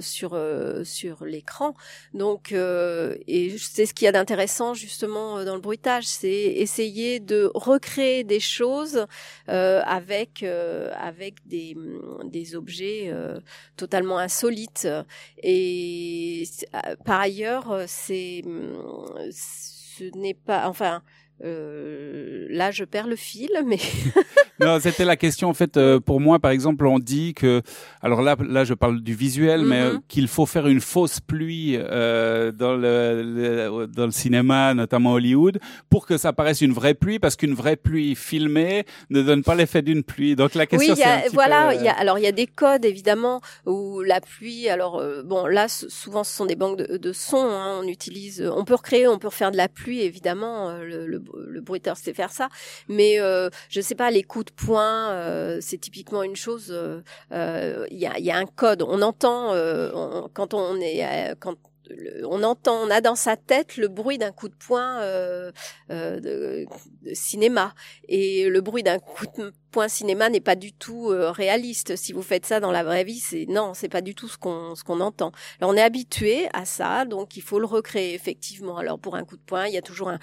sur 0.00 0.36
sur 0.82 1.24
l'écran. 1.24 1.74
Donc, 2.12 2.52
et 2.52 3.56
c'est 3.58 3.86
ce 3.86 3.94
qu'il 3.94 4.06
y 4.06 4.08
a 4.08 4.12
d'intéressant 4.12 4.74
justement 4.74 5.44
dans 5.44 5.54
le 5.54 5.60
bruitage, 5.60 6.04
c'est 6.06 6.28
essayer 6.28 7.20
de 7.20 7.50
recréer 7.54 7.99
des 8.24 8.40
choses 8.40 9.06
euh, 9.48 9.82
avec 9.84 10.42
euh, 10.42 10.90
avec 10.96 11.46
des, 11.46 11.76
des 12.24 12.56
objets 12.56 13.04
euh, 13.06 13.40
totalement 13.76 14.18
insolites. 14.18 14.88
Et 15.42 16.44
par 17.04 17.20
ailleurs 17.20 17.84
c'est 17.86 18.42
ce 19.30 20.04
n'est 20.16 20.34
pas 20.34 20.68
enfin 20.68 21.02
euh, 21.42 22.46
là, 22.50 22.70
je 22.70 22.84
perds 22.84 23.06
le 23.06 23.16
fil, 23.16 23.50
mais 23.66 23.78
non, 24.60 24.78
c'était 24.80 25.04
la 25.04 25.16
question 25.16 25.48
en 25.48 25.54
fait. 25.54 25.76
Euh, 25.76 26.00
pour 26.00 26.20
moi, 26.20 26.38
par 26.38 26.50
exemple, 26.50 26.86
on 26.86 26.98
dit 26.98 27.34
que, 27.34 27.62
alors 28.02 28.22
là, 28.22 28.36
là, 28.46 28.64
je 28.64 28.74
parle 28.74 29.00
du 29.00 29.14
visuel, 29.14 29.64
mais 29.64 29.80
euh, 29.80 29.94
mm-hmm. 29.94 30.00
qu'il 30.08 30.28
faut 30.28 30.46
faire 30.46 30.66
une 30.66 30.80
fausse 30.80 31.20
pluie 31.20 31.76
euh, 31.78 32.52
dans 32.52 32.74
le, 32.74 33.86
dans 33.86 34.06
le 34.06 34.10
cinéma, 34.10 34.74
notamment 34.74 35.12
Hollywood, 35.12 35.58
pour 35.88 36.06
que 36.06 36.18
ça 36.18 36.32
paraisse 36.32 36.60
une 36.60 36.72
vraie 36.72 36.94
pluie, 36.94 37.18
parce 37.18 37.36
qu'une 37.36 37.54
vraie 37.54 37.76
pluie 37.76 38.14
filmée 38.14 38.84
ne 39.08 39.22
donne 39.22 39.42
pas 39.42 39.54
l'effet 39.54 39.82
d'une 39.82 40.02
pluie. 40.02 40.36
Donc 40.36 40.54
la 40.54 40.66
question, 40.66 40.94
oui, 40.94 41.00
c'est 41.00 41.32
voilà, 41.32 41.74
il 41.74 41.82
y 41.82 41.88
a, 41.88 41.92
alors 41.92 42.18
il 42.18 42.24
y 42.24 42.28
a 42.28 42.32
des 42.32 42.46
codes 42.46 42.84
évidemment 42.84 43.40
où 43.66 44.02
la 44.02 44.20
pluie. 44.20 44.68
Alors 44.68 45.02
bon, 45.24 45.46
là, 45.46 45.68
souvent, 45.68 46.24
ce 46.24 46.36
sont 46.36 46.46
des 46.46 46.56
banques 46.56 46.78
de, 46.78 46.96
de 46.96 47.12
sons. 47.12 47.48
Hein, 47.50 47.80
on 47.82 47.88
utilise, 47.88 48.50
on 48.54 48.64
peut 48.64 48.74
recréer, 48.74 49.08
on 49.08 49.18
peut 49.18 49.28
refaire 49.28 49.50
de 49.50 49.56
la 49.56 49.68
pluie, 49.68 50.02
évidemment. 50.02 50.72
le, 50.82 51.06
le 51.06 51.22
le 51.34 51.60
bruiteur 51.60 51.96
sait 51.96 52.14
faire 52.14 52.32
ça, 52.32 52.48
mais 52.88 53.20
euh, 53.20 53.48
je 53.68 53.80
sais 53.80 53.94
pas 53.94 54.10
les 54.10 54.22
coups 54.22 54.46
de 54.46 54.52
poing, 54.52 55.10
euh, 55.10 55.58
c'est 55.60 55.78
typiquement 55.78 56.22
une 56.22 56.36
chose. 56.36 56.70
Euh, 56.70 57.86
il 57.90 57.98
y, 57.98 58.06
a, 58.06 58.18
y, 58.18 58.30
a, 58.30 58.36
un 58.36 58.46
code. 58.46 58.82
On 58.82 59.02
entend 59.02 59.54
quand 60.34 60.54
on 60.54 60.80
est 60.80 61.34
quand 61.40 61.56
on 62.24 62.42
entend, 62.42 62.76
on 62.86 62.90
a 62.90 63.00
dans 63.00 63.14
sa 63.14 63.36
tête 63.36 63.76
le 63.76 63.88
bruit 63.88 64.18
d'un 64.18 64.32
coup 64.32 64.48
de 64.48 64.54
poing 64.54 65.00
euh, 65.00 65.50
euh, 65.90 66.20
de, 66.20 66.66
cinéma. 67.12 67.74
Et 68.08 68.48
le 68.48 68.60
bruit 68.60 68.82
d'un 68.82 68.98
coup 68.98 69.26
de 69.38 69.52
poing 69.70 69.88
cinéma 69.88 70.28
n'est 70.28 70.40
pas 70.40 70.56
du 70.56 70.72
tout 70.72 71.08
réaliste. 71.08 71.96
Si 71.96 72.12
vous 72.12 72.22
faites 72.22 72.46
ça 72.46 72.60
dans 72.60 72.72
la 72.72 72.84
vraie 72.84 73.04
vie, 73.04 73.18
c'est 73.18 73.46
non, 73.48 73.74
c'est 73.74 73.88
pas 73.88 74.02
du 74.02 74.14
tout 74.14 74.28
ce 74.28 74.38
qu'on 74.38 74.74
ce 74.74 74.84
qu'on 74.84 75.00
entend. 75.00 75.32
Alors 75.60 75.72
on 75.72 75.76
est 75.76 75.82
habitué 75.82 76.48
à 76.52 76.64
ça, 76.64 77.04
donc 77.04 77.36
il 77.36 77.42
faut 77.42 77.58
le 77.58 77.66
recréer 77.66 78.14
effectivement. 78.14 78.76
Alors 78.76 78.98
pour 78.98 79.16
un 79.16 79.24
coup 79.24 79.36
de 79.36 79.42
poing, 79.42 79.66
il 79.66 79.74
y 79.74 79.78
a 79.78 79.82
toujours 79.82 80.10
un 80.10 80.18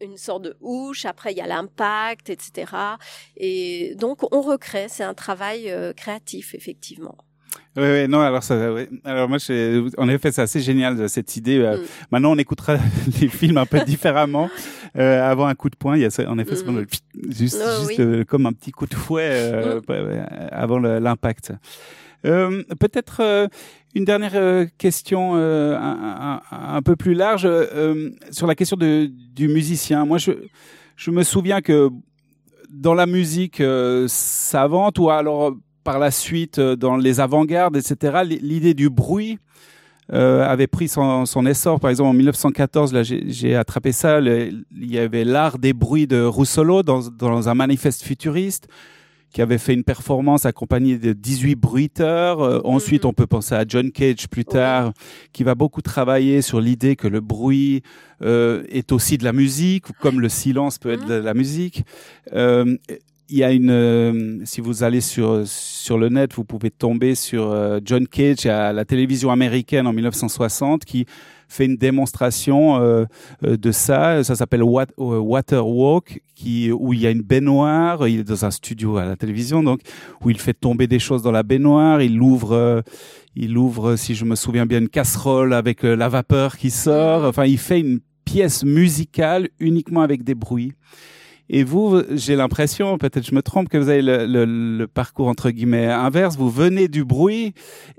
une 0.00 0.16
sorte 0.16 0.42
de 0.42 0.56
houche, 0.60 1.04
après 1.04 1.32
il 1.32 1.38
y 1.38 1.40
a 1.40 1.46
l'impact, 1.46 2.30
etc. 2.30 2.72
Et 3.36 3.94
donc 3.96 4.22
on 4.32 4.40
recrée, 4.40 4.86
c'est 4.88 5.04
un 5.04 5.14
travail 5.14 5.70
euh, 5.70 5.92
créatif 5.92 6.54
effectivement. 6.54 7.16
Oui, 7.76 7.82
oui, 7.82 8.08
non, 8.08 8.20
alors 8.20 8.42
ça, 8.42 8.72
oui. 8.72 8.86
alors 9.04 9.28
moi, 9.28 9.38
en 9.98 10.08
effet, 10.08 10.30
c'est 10.30 10.42
assez 10.42 10.60
génial 10.60 11.08
cette 11.08 11.36
idée. 11.36 11.58
Euh, 11.58 11.76
mm. 11.76 11.80
Maintenant, 12.12 12.32
on 12.32 12.38
écoutera 12.38 12.76
les 13.20 13.28
films 13.28 13.58
un 13.58 13.66
peu 13.66 13.80
différemment. 13.86 14.48
Euh, 14.96 15.28
avant 15.28 15.46
un 15.46 15.54
coup 15.56 15.70
de 15.70 15.76
poing, 15.76 15.96
il 15.96 16.02
y 16.02 16.04
a 16.04 16.30
en 16.30 16.38
effet 16.38 16.54
mm. 16.54 16.86
juste, 17.30 17.60
oh, 17.60 17.88
juste 17.88 17.98
euh, 17.98 18.24
comme 18.24 18.46
un 18.46 18.52
petit 18.52 18.70
coup 18.70 18.86
de 18.86 18.94
fouet 18.94 19.82
mm. 19.88 19.92
avant 20.52 20.78
l'impact. 20.78 21.52
Peut-être 22.22 23.48
une 23.94 24.04
dernière 24.04 24.32
euh, 24.34 24.66
question 24.76 25.32
euh, 25.36 25.78
un, 25.78 26.82
peu 26.82 26.96
plus 26.96 27.14
large 27.14 27.44
euh, 27.46 28.10
sur 28.30 28.46
la 28.46 28.54
question 28.54 28.76
du 28.76 29.48
musicien. 29.48 30.04
Moi, 30.04 30.18
je, 30.18 31.10
me 31.10 31.22
souviens 31.22 31.60
que 31.60 31.90
dans 32.68 32.94
la 32.94 33.06
musique 33.06 33.62
savante 34.08 34.98
ou 34.98 35.10
alors 35.10 35.54
par 35.84 35.98
la 35.98 36.10
suite 36.10 36.58
dans 36.58 36.96
les 36.96 37.20
avant-gardes, 37.20 37.76
etc., 37.76 38.22
l'idée 38.24 38.74
du 38.74 38.90
bruit 38.90 39.38
avait 40.08 40.66
pris 40.66 40.88
son, 40.88 41.46
essor. 41.46 41.78
Par 41.78 41.90
exemple, 41.90 42.10
en 42.10 42.14
1914, 42.14 42.92
là, 42.92 43.02
j'ai 43.04 43.54
attrapé 43.54 43.92
ça. 43.92 44.18
il 44.20 44.64
y 44.72 44.98
avait 44.98 45.24
l'art 45.24 45.58
des 45.58 45.72
bruits 45.72 46.08
de 46.08 46.28
dans, 46.82 47.00
dans 47.10 47.48
un 47.48 47.54
manifeste 47.54 48.02
futuriste 48.02 48.66
qui 49.34 49.42
avait 49.42 49.58
fait 49.58 49.74
une 49.74 49.82
performance 49.82 50.46
accompagnée 50.46 50.96
de 50.96 51.12
18 51.12 51.56
bruiteurs. 51.56 52.40
Euh, 52.40 52.60
ensuite, 52.62 53.02
mhm. 53.02 53.10
on 53.10 53.12
peut 53.12 53.26
penser 53.26 53.56
à 53.56 53.64
John 53.66 53.90
Cage 53.90 54.28
plus 54.28 54.44
tard, 54.44 54.92
qui 55.32 55.42
va 55.42 55.56
beaucoup 55.56 55.82
travailler 55.82 56.40
sur 56.40 56.60
l'idée 56.60 56.94
que 56.94 57.08
le 57.08 57.20
bruit 57.20 57.82
euh, 58.22 58.62
est 58.68 58.92
aussi 58.92 59.18
de 59.18 59.24
la 59.24 59.32
musique, 59.32 59.86
comme 60.00 60.20
le 60.20 60.28
silence 60.28 60.78
peut 60.78 60.92
être 60.92 61.02
mhm. 61.02 61.08
de 61.08 61.14
la 61.14 61.34
musique. 61.34 61.82
Euh, 62.32 62.76
il 63.28 63.38
y 63.38 63.44
a 63.44 63.52
une, 63.52 63.70
euh, 63.70 64.38
si 64.44 64.60
vous 64.60 64.82
allez 64.82 65.00
sur 65.00 65.46
sur 65.46 65.98
le 65.98 66.08
net, 66.08 66.34
vous 66.34 66.44
pouvez 66.44 66.70
tomber 66.70 67.14
sur 67.14 67.50
euh, 67.50 67.80
John 67.84 68.06
Cage 68.06 68.46
à 68.46 68.72
la 68.72 68.84
télévision 68.84 69.30
américaine 69.30 69.86
en 69.86 69.92
1960 69.92 70.84
qui 70.84 71.06
fait 71.48 71.64
une 71.64 71.76
démonstration 71.76 72.80
euh, 72.80 73.04
de 73.42 73.72
ça. 73.72 74.22
Ça 74.24 74.34
s'appelle 74.34 74.62
Water 74.62 75.66
Walk, 75.66 76.20
qui 76.34 76.70
où 76.72 76.92
il 76.92 77.00
y 77.00 77.06
a 77.06 77.10
une 77.10 77.22
baignoire. 77.22 78.06
Il 78.08 78.20
est 78.20 78.24
dans 78.24 78.44
un 78.44 78.50
studio 78.50 78.98
à 78.98 79.04
la 79.04 79.16
télévision, 79.16 79.62
donc 79.62 79.80
où 80.22 80.30
il 80.30 80.38
fait 80.38 80.54
tomber 80.54 80.86
des 80.86 80.98
choses 80.98 81.22
dans 81.22 81.32
la 81.32 81.42
baignoire. 81.42 82.02
Il 82.02 82.20
ouvre, 82.20 82.82
il 83.36 83.56
ouvre, 83.56 83.96
si 83.96 84.14
je 84.14 84.24
me 84.24 84.34
souviens 84.34 84.66
bien, 84.66 84.80
une 84.80 84.88
casserole 84.88 85.54
avec 85.54 85.82
la 85.82 86.08
vapeur 86.08 86.56
qui 86.56 86.70
sort. 86.70 87.24
Enfin, 87.24 87.44
il 87.44 87.58
fait 87.58 87.80
une 87.80 88.00
pièce 88.24 88.64
musicale 88.64 89.48
uniquement 89.60 90.00
avec 90.00 90.24
des 90.24 90.34
bruits. 90.34 90.72
Et 91.50 91.62
vous, 91.62 92.02
j'ai 92.10 92.36
l'impression, 92.36 92.96
peut-être 92.96 93.26
je 93.26 93.34
me 93.34 93.42
trompe, 93.42 93.68
que 93.68 93.76
vous 93.76 93.90
avez 93.90 94.00
le, 94.00 94.26
le, 94.26 94.44
le, 94.78 94.86
parcours 94.86 95.28
entre 95.28 95.50
guillemets 95.50 95.86
inverse. 95.86 96.36
Vous 96.36 96.48
venez 96.48 96.88
du 96.88 97.04
bruit 97.04 97.52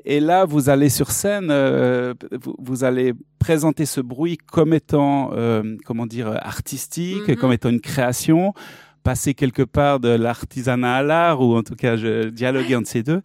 et 0.04 0.20
là, 0.20 0.46
vous 0.46 0.70
allez 0.70 0.90
sur 0.90 1.12
scène, 1.12 1.50
euh, 1.52 2.16
vous, 2.42 2.56
vous, 2.58 2.84
allez 2.84 3.14
présenter 3.38 3.86
ce 3.86 4.02
bruit 4.02 4.38
comme 4.38 4.74
étant, 4.74 5.32
euh, 5.34 5.78
comment 5.86 6.08
dire, 6.08 6.28
artistique, 6.42 7.28
mm-hmm. 7.28 7.36
comme 7.36 7.52
étant 7.52 7.70
une 7.70 7.82
création, 7.82 8.54
passer 9.04 9.36
quelque 9.36 9.62
part 9.62 10.00
de 10.00 10.10
l'artisanat 10.10 10.96
à 10.96 11.04
l'art, 11.04 11.42
ou 11.42 11.56
en 11.56 11.62
tout 11.62 11.76
cas, 11.76 11.98
je 11.98 12.30
dialoguer 12.30 12.76
entre 12.76 12.90
ces 12.90 13.04
deux. 13.04 13.22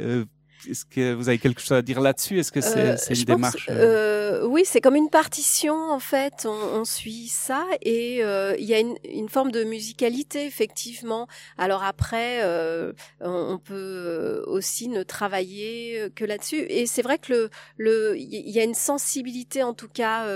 Euh, 0.00 0.24
est-ce 0.68 0.84
que 0.84 1.14
vous 1.14 1.28
avez 1.28 1.38
quelque 1.38 1.60
chose 1.60 1.72
à 1.72 1.82
dire 1.82 2.00
là-dessus? 2.00 2.38
Est-ce 2.38 2.52
que 2.52 2.60
c'est 2.60 2.90
euh, 2.90 3.14
une 3.14 3.24
démarche 3.24 3.66
euh... 3.70 4.46
Oui, 4.46 4.62
c'est 4.64 4.80
comme 4.80 4.96
une 4.96 5.10
partition 5.10 5.74
en 5.74 5.98
fait. 5.98 6.46
On, 6.46 6.50
on 6.80 6.84
suit 6.84 7.28
ça 7.28 7.66
et 7.80 8.24
euh, 8.24 8.54
il 8.58 8.64
y 8.64 8.74
a 8.74 8.78
une, 8.78 8.96
une, 9.04 9.28
forme 9.28 9.50
de 9.50 9.64
musicalité 9.64 10.46
effectivement. 10.46 11.26
Alors 11.58 11.82
après, 11.82 12.42
euh, 12.42 12.92
on, 13.20 13.58
peut 13.58 14.42
aussi 14.46 14.88
ne 14.88 15.02
travailler 15.02 16.08
que 16.14 16.24
là-dessus. 16.24 16.64
Et 16.68 16.86
c'est 16.86 17.02
vrai 17.02 17.18
que 17.18 17.32
le 17.32 17.50
le 17.76 18.16
il 18.18 18.50
y 18.50 18.60
a 18.60 18.64
une 18.64 18.74
sensibilité 18.74 19.62
en 19.62 19.74
tout 19.74 19.88
cas 19.88 20.26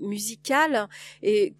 musicale 0.00 0.88
et 1.22 1.54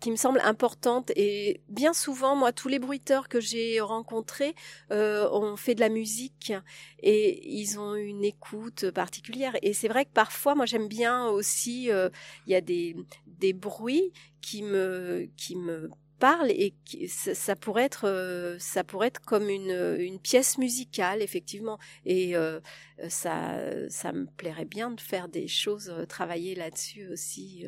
qui 0.00 0.10
me 0.10 0.16
semble 0.16 0.40
importante. 0.44 1.10
Et 1.16 1.60
bien 1.68 1.92
souvent 1.92 2.36
moi 2.36 2.52
tous 2.52 2.68
les 2.68 2.78
bruiteurs 2.78 3.28
que 3.28 3.40
j'ai 3.40 3.80
rencontrés 3.80 4.54
euh, 4.92 5.28
ont 5.30 5.56
fait 5.56 5.74
de 5.74 5.80
la 5.80 5.88
musique 5.88 6.52
et 7.00 7.48
ils 7.48 7.78
ont 7.78 7.94
une 7.94 8.24
écoute 8.24 8.90
particulière. 8.90 9.56
Et 9.62 9.72
c'est 9.72 9.88
vrai 9.88 10.04
que 10.04 10.12
parfois 10.12 10.54
moi 10.54 10.66
j'aime 10.66 10.88
bien 10.88 11.26
aussi 11.26 11.90
euh, 11.90 12.08
il 12.46 12.52
y 12.52 12.56
a 12.56 12.60
des 12.60 12.96
des 13.26 13.52
bruits 13.52 14.12
qui 14.40 14.62
me 14.62 15.28
qui 15.36 15.56
me 15.56 15.90
parlent 16.18 16.50
et 16.50 16.74
qui, 16.84 17.08
ça, 17.08 17.54
pourrait 17.54 17.84
être 17.84 18.08
euh, 18.08 18.56
ça 18.58 18.82
pourrait 18.82 19.08
être 19.08 19.20
comme 19.20 19.48
une 19.48 19.96
une 19.98 20.18
pièce 20.18 20.58
musicale 20.58 21.22
effectivement. 21.22 21.78
Et 22.04 22.36
euh, 22.36 22.60
ça 23.08 23.58
ça 23.88 24.12
me 24.12 24.26
plairait 24.26 24.64
bien 24.64 24.90
de 24.90 25.00
faire 25.00 25.28
des 25.28 25.48
choses 25.48 25.92
travailler 26.08 26.54
là-dessus 26.54 27.08
aussi 27.08 27.66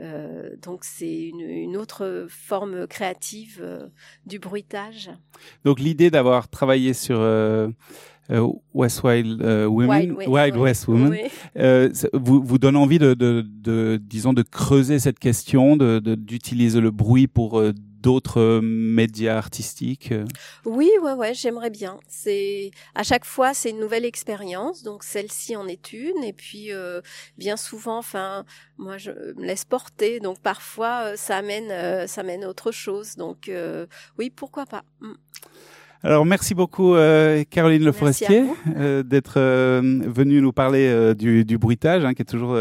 euh, 0.00 0.50
donc 0.62 0.84
c'est 0.84 1.28
une, 1.28 1.40
une, 1.40 1.76
autre 1.76 2.26
forme 2.28 2.86
créative 2.86 3.58
euh, 3.60 3.86
du 4.26 4.38
bruitage. 4.38 5.10
Donc 5.64 5.80
l'idée 5.80 6.10
d'avoir 6.10 6.48
travaillé 6.48 6.92
sur 6.92 7.18
euh, 7.20 7.68
West 8.74 9.02
Wild 9.02 9.42
Women, 9.42 10.12
Wild, 10.26 10.56
West 10.56 10.86
Women, 10.86 11.16
vous, 12.12 12.42
vous 12.42 12.58
donne 12.58 12.76
envie 12.76 12.98
de, 12.98 13.14
de, 13.14 13.44
de, 13.46 13.98
disons, 14.00 14.32
de 14.32 14.42
creuser 14.42 14.98
cette 14.98 15.18
question, 15.18 15.76
de 15.76 15.98
d'utiliser 15.98 16.80
le 16.80 16.90
bruit 16.90 17.26
pour 17.26 17.60
d'autres 18.00 18.40
euh, 18.40 18.60
médias 18.62 19.36
artistiques 19.36 20.12
euh? 20.12 20.24
Oui, 20.64 20.90
ouais, 21.02 21.12
ouais, 21.12 21.34
j'aimerais 21.34 21.70
bien. 21.70 21.98
C'est 22.08 22.70
à 22.94 23.02
chaque 23.02 23.24
fois 23.24 23.54
c'est 23.54 23.70
une 23.70 23.80
nouvelle 23.80 24.04
expérience, 24.04 24.82
donc 24.82 25.04
celle-ci 25.04 25.56
en 25.56 25.66
est 25.66 25.92
une, 25.92 26.22
et 26.22 26.32
puis 26.32 26.72
euh, 26.72 27.00
bien 27.36 27.56
souvent, 27.56 27.98
enfin, 27.98 28.44
moi 28.76 28.98
je 28.98 29.10
me 29.10 29.44
laisse 29.44 29.64
porter, 29.64 30.20
donc 30.20 30.40
parfois 30.40 31.16
ça 31.16 31.36
amène, 31.36 32.06
ça 32.06 32.20
amène 32.20 32.44
autre 32.44 32.72
chose, 32.72 33.16
donc 33.16 33.50
oui, 34.18 34.30
pourquoi 34.30 34.66
pas. 34.66 34.84
Mm. 35.00 35.14
Alors 36.04 36.24
merci 36.24 36.54
beaucoup 36.54 36.94
euh, 36.94 37.42
Caroline 37.50 37.84
Le 37.84 37.90
Forestier 37.90 38.44
euh, 38.76 39.02
d'être 39.02 39.34
euh, 39.36 39.80
venue 40.06 40.40
nous 40.40 40.52
parler 40.52 40.86
euh, 40.86 41.12
du, 41.12 41.44
du, 41.44 41.58
bruitage, 41.58 42.04
hein, 42.04 42.14
qui 42.14 42.22
est 42.22 42.24
toujours 42.24 42.56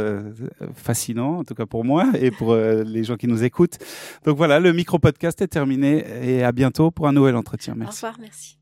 fascinant, 0.73 1.39
en 1.39 1.43
tout 1.43 1.53
cas 1.53 1.67
pour 1.67 1.85
moi 1.85 2.05
et 2.19 2.31
pour 2.31 2.55
les 2.55 3.03
gens 3.03 3.15
qui 3.15 3.27
nous 3.27 3.43
écoutent. 3.43 3.77
Donc 4.25 4.37
voilà, 4.37 4.59
le 4.59 4.73
micro 4.73 4.97
podcast 4.97 5.41
est 5.41 5.47
terminé 5.47 6.03
et 6.23 6.43
à 6.43 6.51
bientôt 6.51 6.89
pour 6.89 7.07
un 7.07 7.13
nouvel 7.13 7.35
entretien. 7.35 7.75
Merci. 7.77 8.05
Au 8.05 8.09
revoir, 8.09 8.19
merci. 8.19 8.57